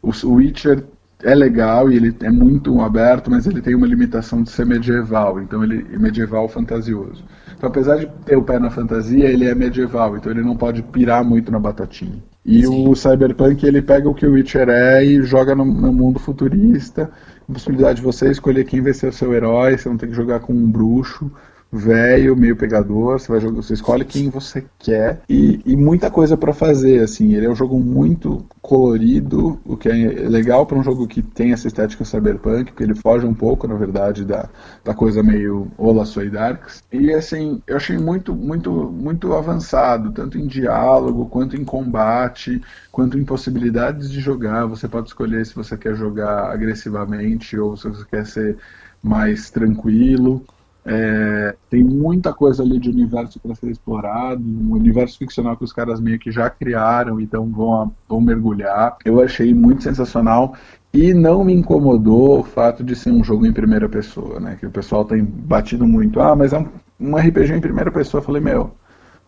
[0.03, 0.85] o Witcher
[1.22, 5.41] é legal e ele é muito aberto, mas ele tem uma limitação de ser medieval,
[5.41, 7.24] então ele é medieval fantasioso.
[7.59, 10.81] Então, apesar de ter o pé na fantasia, ele é medieval, então ele não pode
[10.81, 12.23] pirar muito na batatinha.
[12.47, 12.89] E Sim.
[12.89, 17.11] o Cyberpunk ele pega o que o Witcher é e joga no, no mundo futurista,
[17.49, 20.15] a possibilidade de você escolher quem vai ser o seu herói, você não tem que
[20.15, 21.31] jogar com um bruxo
[21.71, 26.37] velho, meio pegador, você vai jogar, você escolhe quem você quer e, e muita coisa
[26.37, 30.83] para fazer, assim, ele é um jogo muito colorido, o que é legal para um
[30.83, 34.49] jogo que tem essa estética cyberpunk, porque ele foge um pouco, na verdade, da,
[34.85, 36.83] da coisa meio Ola Soy Darks.
[36.93, 43.19] E assim, eu achei muito, muito, muito avançado, tanto em diálogo, quanto em combate, quanto
[43.19, 44.66] em possibilidades de jogar.
[44.66, 48.57] Você pode escolher se você quer jogar agressivamente ou se você quer ser
[49.03, 50.45] mais tranquilo.
[50.85, 55.72] É, tem muita coisa ali de universo para ser explorado, um universo ficcional que os
[55.72, 58.97] caras meio que já criaram, então vão, vão mergulhar.
[59.05, 60.55] Eu achei muito sensacional
[60.93, 64.57] e não me incomodou o fato de ser um jogo em primeira pessoa, né?
[64.59, 66.20] Que o pessoal tem batido muito.
[66.20, 66.68] Ah, mas é um,
[66.99, 68.20] um RPG em primeira pessoa.
[68.20, 68.72] Eu falei, meu,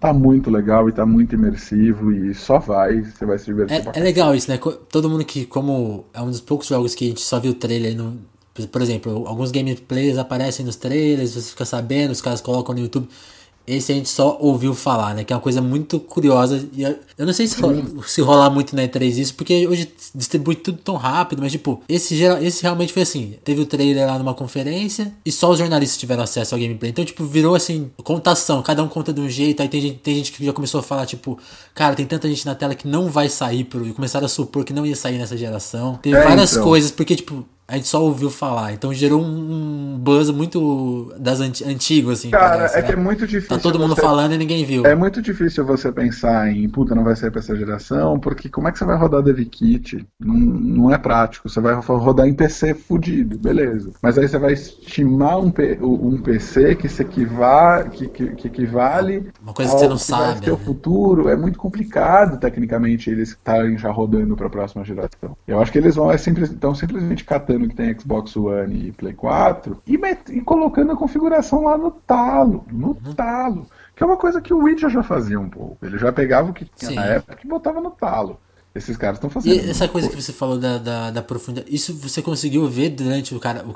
[0.01, 3.87] tá muito legal e tá muito imersivo e só vai, você vai se divertir.
[3.95, 4.59] É, é legal isso, né?
[4.91, 7.55] Todo mundo que, como é um dos poucos jogos que a gente só viu o
[7.55, 8.17] trailer e não
[8.67, 13.09] por exemplo, alguns gameplays aparecem nos trailers, você fica sabendo, os caras colocam no YouTube.
[13.67, 15.23] Esse a gente só ouviu falar, né?
[15.23, 16.67] Que é uma coisa muito curiosa.
[16.73, 20.57] E eu não sei se, rola, se rolar muito na E3 isso, porque hoje distribui
[20.57, 23.35] tudo tão rápido, mas tipo, esse, esse realmente foi assim.
[23.45, 26.91] Teve o trailer lá numa conferência e só os jornalistas tiveram acesso ao gameplay.
[26.91, 29.63] Então, tipo, virou assim, contação, cada um conta de um jeito.
[29.63, 31.39] Aí tem gente, tem gente que já começou a falar, tipo,
[31.73, 33.87] cara, tem tanta gente na tela que não vai sair pro.
[33.87, 35.97] E começaram a supor que não ia sair nessa geração.
[36.03, 36.65] Teve é, várias então.
[36.65, 38.73] coisas, porque, tipo, a gente só ouviu falar.
[38.73, 42.29] Então gerou um buzz muito das anti antigo, assim.
[42.31, 42.87] Cara, parece, é né?
[42.89, 43.57] que é muito difícil.
[43.57, 44.01] Tá todo mundo você...
[44.01, 44.85] falando e ninguém viu.
[44.85, 48.67] É muito difícil você pensar em, puta, não vai ser pra essa geração, porque como
[48.67, 50.05] é que você vai rodar Dev Kit?
[50.19, 51.49] Não, não é prático.
[51.49, 53.93] Você vai rodar em PC fudido, beleza.
[54.03, 58.49] Mas aí você vai estimar um, P, um PC que se equivale, que, que, que
[58.49, 59.31] equivale.
[59.41, 60.25] Uma coisa que você não que sabe.
[60.25, 60.53] Vai ter né?
[60.55, 61.29] o futuro.
[61.29, 65.37] É muito complicado, tecnicamente, eles estarem já rodando pra próxima geração.
[65.47, 68.93] Eu acho que eles vão é simples, estão simplesmente catando que tem Xbox One e
[68.93, 72.65] Play 4 e, met, e colocando a configuração lá no talo.
[72.71, 73.15] No uhum.
[73.15, 73.67] talo.
[73.95, 75.85] Que é uma coisa que o Witcher já fazia um pouco.
[75.85, 76.97] Ele já pegava o que tinha Sim.
[76.97, 78.39] na época e botava no talo.
[78.75, 79.55] Esses caras estão fazendo.
[79.55, 83.35] E essa coisa, que você falou da, da, da, profundidade, isso você conseguiu ver durante
[83.35, 83.65] o cara.
[83.67, 83.75] O...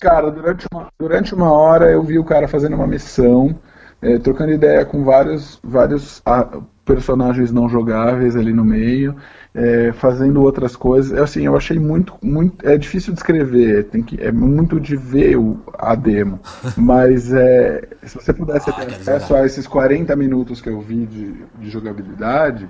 [0.00, 3.54] Cara, durante uma, durante uma hora eu vi o cara fazendo uma missão,
[4.00, 9.16] é, trocando ideia com vários, vários ah, personagens não jogáveis ali no meio
[9.54, 11.18] é, fazendo outras coisas.
[11.18, 12.66] Assim, eu achei muito, muito.
[12.66, 16.40] É difícil descrever, tem que, é muito de ver o, a demo.
[16.76, 21.06] Mas é, se você pudesse ah, ter acesso a esses 40 minutos que eu vi
[21.06, 22.68] de, de jogabilidade,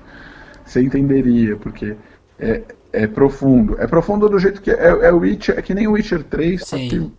[0.64, 1.96] você entenderia, porque
[2.38, 3.76] é, é profundo.
[3.78, 6.66] É profundo do jeito que é, é Witcher, é que nem o Witcher 3, Sim.
[6.66, 7.12] só que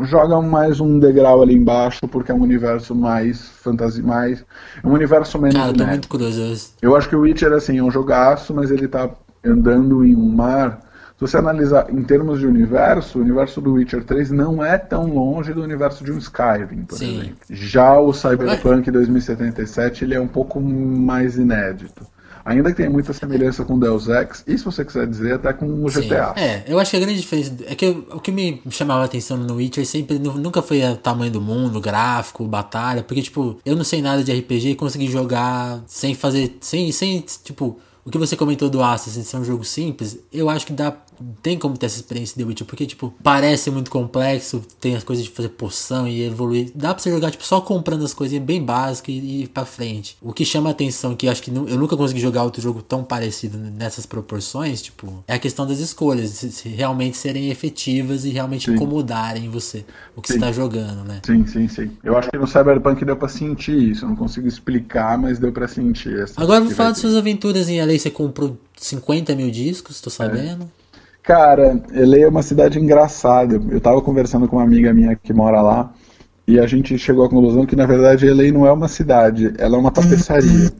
[0.00, 4.44] joga mais um degrau ali embaixo, porque é um universo mais fantasia, mais.
[4.82, 5.56] É um universo menos.
[5.56, 6.72] Eu tô muito curioso.
[6.80, 9.10] Eu acho que o Witcher assim, é um jogaço, mas ele tá
[9.44, 10.80] andando em um mar.
[11.16, 15.06] Se você analisar em termos de universo, o universo do Witcher 3 não é tão
[15.06, 17.20] longe do universo de um Skyrim, por Sim.
[17.20, 17.36] exemplo.
[17.48, 22.04] Já o Cyberpunk 2077 ele é um pouco mais inédito.
[22.44, 25.66] Ainda que tenha muita semelhança com Deus Ex, e se você quiser dizer, até com
[25.66, 26.34] o GTA.
[26.34, 26.40] Sim.
[26.40, 29.36] É, eu acho que a grande diferença é que o que me chamava a atenção
[29.36, 33.84] no Witcher sempre nunca foi o tamanho do mundo, gráfico, batalha, porque tipo, eu não
[33.84, 38.36] sei nada de RPG e consegui jogar sem fazer, sem, sem tipo, o que você
[38.36, 40.96] comentou do Assassin's ser um jogo simples, eu acho que dá
[41.42, 45.24] tem como ter essa experiência de Witcher, porque, tipo, parece muito complexo, tem as coisas
[45.24, 46.70] de fazer poção e evoluir.
[46.74, 50.16] Dá pra você jogar, tipo, só comprando as coisinhas bem básicas e ir pra frente.
[50.20, 53.04] O que chama atenção, que eu acho que eu nunca consegui jogar outro jogo tão
[53.04, 58.66] parecido nessas proporções, tipo, é a questão das escolhas, se realmente serem efetivas e realmente
[58.66, 58.74] sim.
[58.74, 59.84] incomodarem você,
[60.16, 60.34] o que sim.
[60.34, 61.20] você tá jogando, né?
[61.24, 61.90] Sim, sim, sim.
[62.02, 65.52] Eu acho que no Cyberpunk deu pra sentir isso, eu não consigo explicar, mas deu
[65.52, 66.18] pra sentir.
[66.18, 70.64] Essa Agora vou falar das suas aventuras em Você comprou 50 mil discos, tô sabendo.
[70.64, 70.82] É.
[71.22, 73.60] Cara, LA é uma cidade engraçada.
[73.70, 75.92] Eu tava conversando com uma amiga minha que mora lá
[76.46, 79.76] e a gente chegou à conclusão que na verdade LA não é uma cidade, ela
[79.76, 80.72] é uma tapeçaria.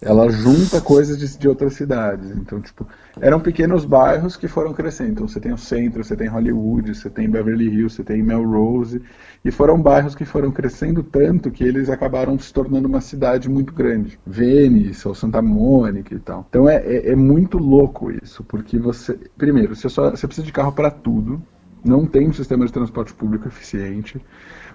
[0.00, 2.30] Ela junta coisas de, de outras cidades.
[2.30, 2.86] Então, tipo,
[3.20, 5.10] eram pequenos bairros que foram crescendo.
[5.10, 9.02] Então, você tem o centro, você tem Hollywood, você tem Beverly Hills, você tem Melrose.
[9.44, 13.74] E foram bairros que foram crescendo tanto que eles acabaram se tornando uma cidade muito
[13.74, 14.18] grande.
[14.26, 16.46] Venice ou Santa Mônica e tal.
[16.48, 19.18] Então é, é, é muito louco isso, porque você.
[19.36, 21.42] Primeiro, você, só, você precisa de carro para tudo.
[21.84, 24.20] Não tem um sistema de transporte público eficiente.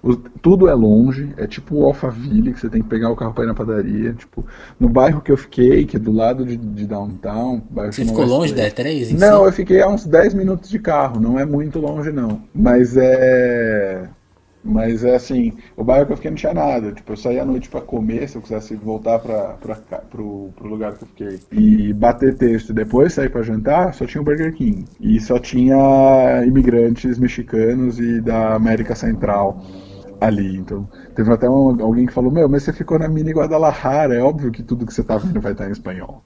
[0.01, 3.33] O, tudo é longe, é tipo o Alphaville, que você tem que pegar o carro
[3.33, 4.13] para ir na padaria.
[4.13, 4.45] Tipo,
[4.79, 7.61] no bairro que eu fiquei, que é do lado de, de downtown.
[7.71, 9.17] você ficou longe da E3?
[9.17, 9.45] Não, si?
[9.47, 12.41] eu fiquei a uns 10 minutos de carro, não é muito longe não.
[12.53, 14.07] Mas é.
[14.67, 16.91] Mas é assim, o bairro que eu fiquei não tinha nada.
[16.91, 19.55] Tipo, eu saía à noite para comer, se eu quisesse voltar para
[20.09, 21.39] pro, pro lugar que eu fiquei.
[21.51, 24.83] E bater texto depois sair para jantar, só tinha o Burger King.
[24.99, 29.63] E só tinha imigrantes mexicanos e da América Central
[30.19, 30.57] ali.
[30.57, 34.21] Então, teve até um, alguém que falou: Meu, mas você ficou na mini Guadalajara, é
[34.21, 36.23] óbvio que tudo que você tá vendo vai estar em espanhol.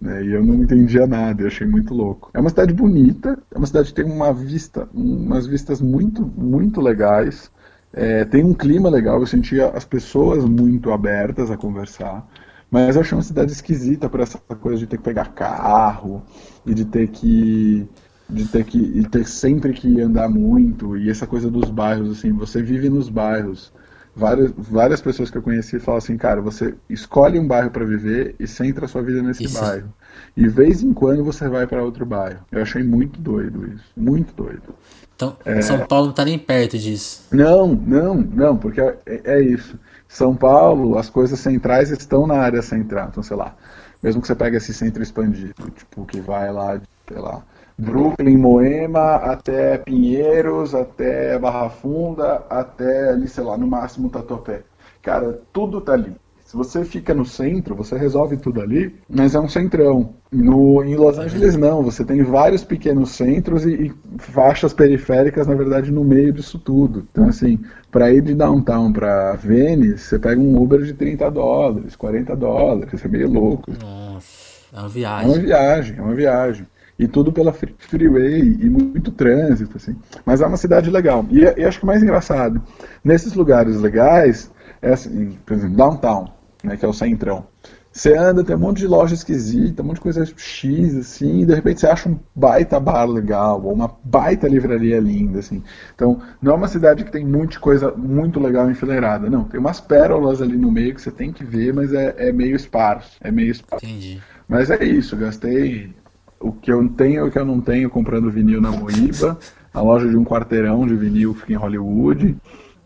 [0.00, 0.24] Né?
[0.24, 2.30] E eu não entendia nada, eu achei muito louco.
[2.34, 6.80] É uma cidade bonita, é uma cidade que tem uma vista, umas vistas muito, muito
[6.80, 7.50] legais.
[7.92, 12.28] É, tem um clima legal, eu sentia as pessoas muito abertas a conversar,
[12.70, 16.22] mas eu achei uma cidade esquisita por essa coisa de ter que pegar carro
[16.66, 17.88] e de ter que
[18.28, 22.30] de ter que e ter sempre que andar muito e essa coisa dos bairros assim,
[22.32, 23.72] você vive nos bairros.
[24.14, 28.34] Várias, várias pessoas que eu conheci falam assim, cara, você escolhe um bairro para viver
[28.40, 29.60] e centra a sua vida nesse isso.
[29.60, 29.94] bairro.
[30.36, 32.40] E de vez em quando você vai para outro bairro.
[32.50, 34.74] Eu achei muito doido isso, muito doido.
[35.18, 35.60] Então, é...
[35.62, 37.26] São Paulo não está nem perto disso.
[37.32, 39.76] Não, não, não, porque é, é, isso.
[40.06, 43.08] São Paulo, as coisas centrais estão na área central.
[43.10, 43.56] Então, sei lá,
[44.00, 47.42] mesmo que você pegue esse centro expandido, tipo, que vai lá, sei lá,
[47.76, 54.62] Brooklyn, Moema, até Pinheiros, até Barra Funda, até ali, sei lá, no máximo Tatuapé.
[55.02, 56.14] Cara, tudo tá ali.
[56.48, 60.14] Se você fica no centro, você resolve tudo ali, mas é um centrão.
[60.32, 65.54] No, em Los Angeles não, você tem vários pequenos centros e, e faixas periféricas, na
[65.54, 67.06] verdade, no meio disso tudo.
[67.12, 71.94] Então, assim, para ir de downtown para Venice, você pega um Uber de 30 dólares,
[71.94, 73.70] 40 dólares, é meio louco.
[73.70, 75.28] Nossa, é uma viagem.
[75.28, 76.66] É uma viagem, é uma viagem.
[76.98, 79.94] e tudo pela freeway e muito trânsito, assim.
[80.24, 81.26] Mas é uma cidade legal.
[81.30, 82.62] E, e acho que o mais engraçado,
[83.04, 87.46] nesses lugares legais, é assim, por exemplo, downtown, né, que é o centrão.
[87.90, 91.46] Você anda, tem um monte de loja esquisita, um monte de coisa X, assim, e
[91.46, 95.62] de repente você acha um baita bar legal, ou uma baita livraria linda, assim.
[95.94, 99.44] Então, não é uma cidade que tem muita coisa muito legal enfileirada, não.
[99.44, 102.54] Tem umas pérolas ali no meio que você tem que ver, mas é, é meio
[102.54, 103.84] esparso, é meio esparso.
[103.84, 104.22] Entendi.
[104.46, 105.92] Mas é isso, gastei
[106.38, 109.36] o que eu tenho e o que eu não tenho comprando vinil na Moíba,
[109.74, 112.36] a loja de um quarteirão de vinil fica em Hollywood,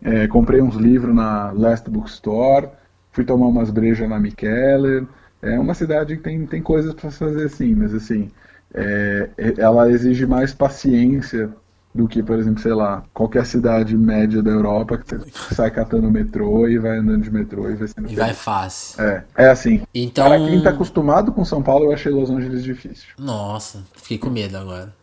[0.01, 2.69] é, comprei uns livros na Last Bookstore,
[3.13, 5.05] fui tomar umas brejas na Mikeller.
[5.41, 8.29] É uma cidade que tem, tem coisas para fazer assim, mas assim,
[8.73, 11.49] é, ela exige mais paciência
[11.93, 16.09] do que, por exemplo, sei lá, qualquer cidade média da Europa que você sai catando
[16.09, 18.11] metrô e vai andando de metrô e vai sendo.
[18.11, 19.03] E vai fácil.
[19.03, 19.83] É, é assim.
[19.93, 20.27] Então.
[20.27, 23.09] Para quem tá acostumado com São Paulo, eu achei Los Angeles difícil.
[23.19, 24.93] Nossa, fiquei com medo agora.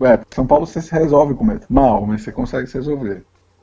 [0.00, 1.66] Ué, São Paulo você se resolve com medo.
[1.68, 3.22] Mal, mas você consegue se resolver.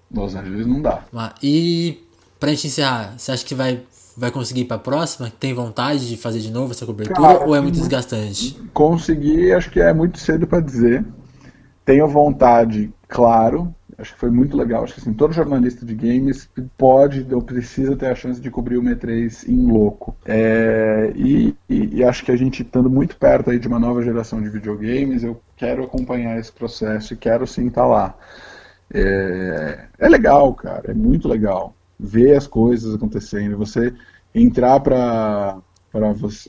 [0.10, 1.04] Los Angeles não dá.
[1.44, 2.08] E
[2.40, 3.82] pra gente encerrar, você acha que vai
[4.18, 5.32] vai conseguir ir para a próxima?
[5.40, 8.60] Tem vontade de fazer de novo essa cobertura Cara, ou é muito desgastante?
[8.74, 11.06] Conseguir, acho que é muito cedo para dizer.
[11.86, 13.74] Tenho vontade, claro.
[13.98, 14.84] Acho que foi muito legal.
[14.84, 18.78] Acho que assim, todo jornalista de games pode ou precisa ter a chance de cobrir
[18.78, 20.16] o M3 em louco.
[20.26, 24.02] É, e, e, e, acho que a gente estando muito perto aí de uma nova
[24.04, 28.18] geração de videogames, eu quero acompanhar esse processo e quero sim estar tá lá.
[28.94, 30.92] É, é legal, cara.
[30.92, 33.94] É muito legal ver as coisas acontecendo, você
[34.34, 35.60] entrar para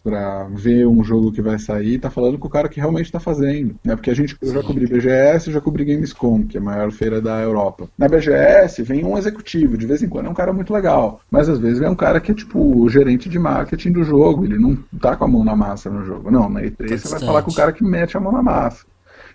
[0.02, 3.20] para ver um jogo que vai sair, tá falando com o cara que realmente está
[3.20, 3.94] fazendo, né?
[3.94, 7.20] Porque a gente eu já cobri BGS, já cobri Gamescom, que é a maior feira
[7.20, 7.88] da Europa.
[7.96, 11.48] Na BGS vem um executivo, de vez em quando é um cara muito legal, mas
[11.48, 14.58] às vezes é um cara que é tipo o gerente de marketing do jogo, ele
[14.58, 16.30] não tá com a mão na massa no jogo.
[16.30, 18.84] Não, na E3 você vai falar com o cara que mete a mão na massa.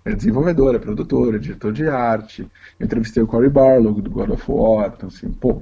[0.06, 2.46] É desenvolvedor, é produtor, é diretor de arte.
[2.78, 5.62] Eu entrevistei o Cory Barlow do God of War, então assim, pô,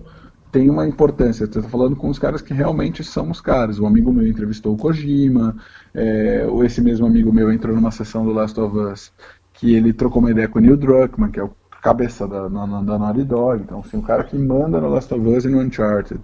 [0.52, 1.45] tem uma importância.
[1.45, 3.80] Você está falando com os caras que realmente são os caras.
[3.80, 5.56] Um amigo meu entrevistou o Kojima,
[5.93, 9.12] é, esse mesmo amigo meu entrou numa sessão do Last of Us
[9.54, 12.66] que ele trocou uma ideia com o Neil Druckmann, que é o cabeça da, da,
[12.66, 13.64] da Naughty Dog.
[13.64, 16.22] Então, assim, o cara que manda no Last of Us e no Uncharted.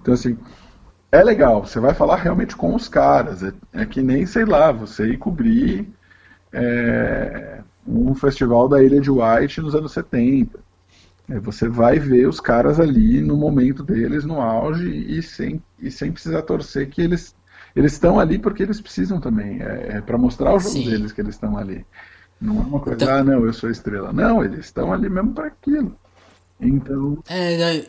[0.00, 0.38] Então, assim,
[1.10, 1.64] é legal.
[1.64, 3.42] Você vai falar realmente com os caras.
[3.42, 5.88] É, é que nem, sei lá, você ir cobrir
[6.52, 10.58] é, um festival da Ilha de White nos anos 70.
[11.28, 15.90] É, você vai ver os caras ali no momento deles, no auge, e sem, e
[15.90, 17.36] sem precisar torcer que eles
[17.76, 19.62] eles estão ali porque eles precisam também.
[19.62, 20.90] É, é para mostrar o jogo Sim.
[20.90, 21.86] deles que eles estão ali.
[22.40, 23.14] Não é uma coisa, então...
[23.14, 24.12] ah, não, eu sou estrela.
[24.12, 25.96] Não, eles estão ali mesmo para aquilo.
[26.60, 27.22] Então.
[27.28, 27.88] É,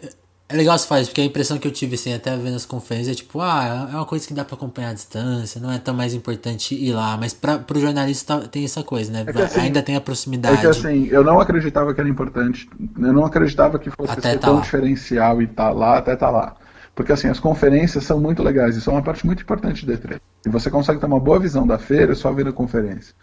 [0.49, 3.15] é legal se faz, porque a impressão que eu tive, assim, até vendo as conferências,
[3.15, 5.93] é tipo, ah, é uma coisa que dá para acompanhar à distância, não é tão
[5.93, 9.23] mais importante ir lá, mas para pro jornalista tem essa coisa, né?
[9.27, 10.57] É assim, Ainda tem a proximidade.
[10.57, 14.33] É que assim, eu não acreditava que era importante, eu não acreditava que fosse até
[14.33, 14.61] tá tão lá.
[14.61, 16.55] diferencial e tá lá, até tá lá.
[16.95, 20.19] Porque assim, as conferências são muito legais e são uma parte muito importante do E3.
[20.47, 23.13] E você consegue ter uma boa visão da feira só vendo a conferência.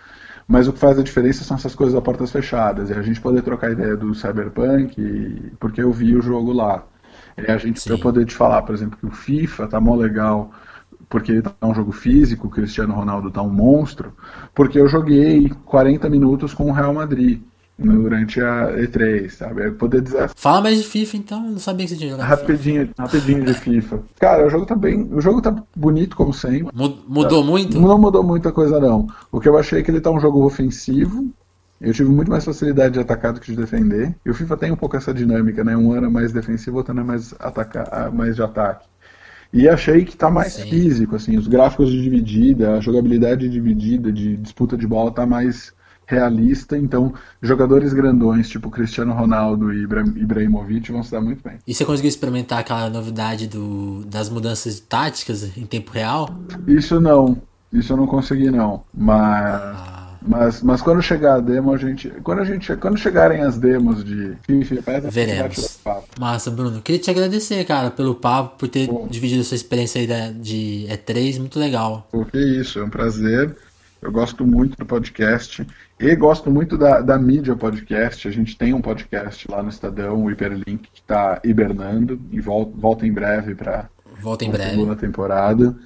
[0.46, 2.88] Mas o que faz a diferença são essas coisas a portas fechadas.
[2.88, 6.84] E a gente poder trocar ideia do Cyberpunk, porque eu vi o jogo lá.
[7.36, 10.50] É a gente, eu poder te falar, por exemplo, que o FIFA tá mó legal
[11.08, 14.12] porque ele tá um jogo físico, o Cristiano Ronaldo tá um monstro,
[14.54, 17.40] porque eu joguei 40 minutos com o Real Madrid
[17.78, 19.66] durante a E3, sabe?
[19.66, 22.26] Eu poder dizer Fala mais de FIFA então, não sabia que você tinha jogado.
[22.26, 23.02] Rapidinho, FIFA.
[23.02, 24.02] rapidinho de FIFA.
[24.18, 26.74] Cara, o jogo tá bem, o jogo tá bonito como sempre.
[26.74, 27.46] Mudou tá.
[27.46, 27.78] muito?
[27.78, 29.06] Não mudou muita coisa não.
[29.30, 31.30] O que eu achei é que ele tá um jogo ofensivo,
[31.80, 34.14] eu tive muito mais facilidade de atacar do que de defender.
[34.24, 35.76] E o FIFA tem um pouco essa dinâmica, né?
[35.76, 38.86] Um ano é mais defensivo, outro ano é mais, atacar, mais de ataque.
[39.52, 40.68] E achei que está mais Sim.
[40.68, 45.72] físico, assim, os gráficos de dividida, a jogabilidade dividida, de disputa de bola está mais
[46.06, 47.12] realista, então
[47.42, 51.58] jogadores grandões, tipo Cristiano Ronaldo e Ibrahimovic, vão se dar muito bem.
[51.66, 56.28] E você conseguiu experimentar aquela novidade do, das mudanças táticas em tempo real?
[56.66, 57.36] Isso não,
[57.72, 59.60] isso eu não consegui não, mas...
[59.62, 62.08] Ah mas, mas quando chegar a demo, a gente.
[62.22, 62.74] Quando a gente.
[62.76, 65.80] Quando chegarem as demos de FIFA Veremos.
[66.18, 66.82] Massa, Bruno.
[66.82, 69.06] Queria te agradecer, cara, pelo papo, por ter Bom.
[69.08, 72.08] dividido sua experiência aí da, de E3, muito legal.
[72.32, 73.56] Que isso, é um prazer.
[74.02, 75.66] Eu gosto muito do podcast
[75.98, 78.28] e gosto muito da, da mídia podcast.
[78.28, 82.72] A gente tem um podcast lá no Estadão, o Hiperlink, que está hibernando e volta,
[82.76, 83.88] volta em breve para
[84.20, 84.70] volta em breve.
[84.70, 85.76] segunda temporada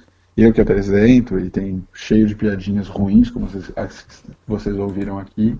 [0.43, 3.71] eu que apresento e tem cheio de piadinhas ruins, como vocês,
[4.47, 5.57] vocês ouviram aqui.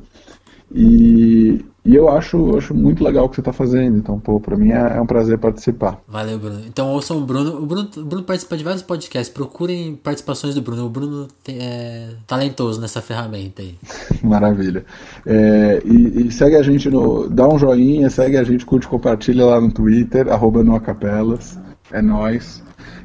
[0.74, 3.98] E, e eu acho, acho muito legal o que você está fazendo.
[3.98, 6.00] Então, pô, para mim é, é, um prazer participar.
[6.08, 6.62] Valeu, Bruno.
[6.66, 7.62] Então ouçam o Bruno.
[7.62, 9.34] O Bruno, o Bruno participa de vários podcasts.
[9.34, 10.86] Procurem participações do Bruno.
[10.86, 13.76] O Bruno é talentoso nessa ferramenta aí.
[14.24, 14.86] Maravilha.
[15.26, 17.28] É, e, e, segue a gente no.
[17.28, 21.60] Dá um joinha, segue a gente, curte, compartilha lá no Twitter, arroba Noacapelas.
[21.92, 22.64] É nóis.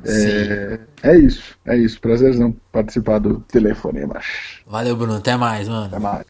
[0.09, 2.01] É, é, isso, é isso.
[2.01, 4.25] Prazerzão participar do Telefonemas.
[4.67, 5.17] Valeu, Bruno.
[5.17, 5.87] Até mais, mano.
[5.87, 6.25] Até mais.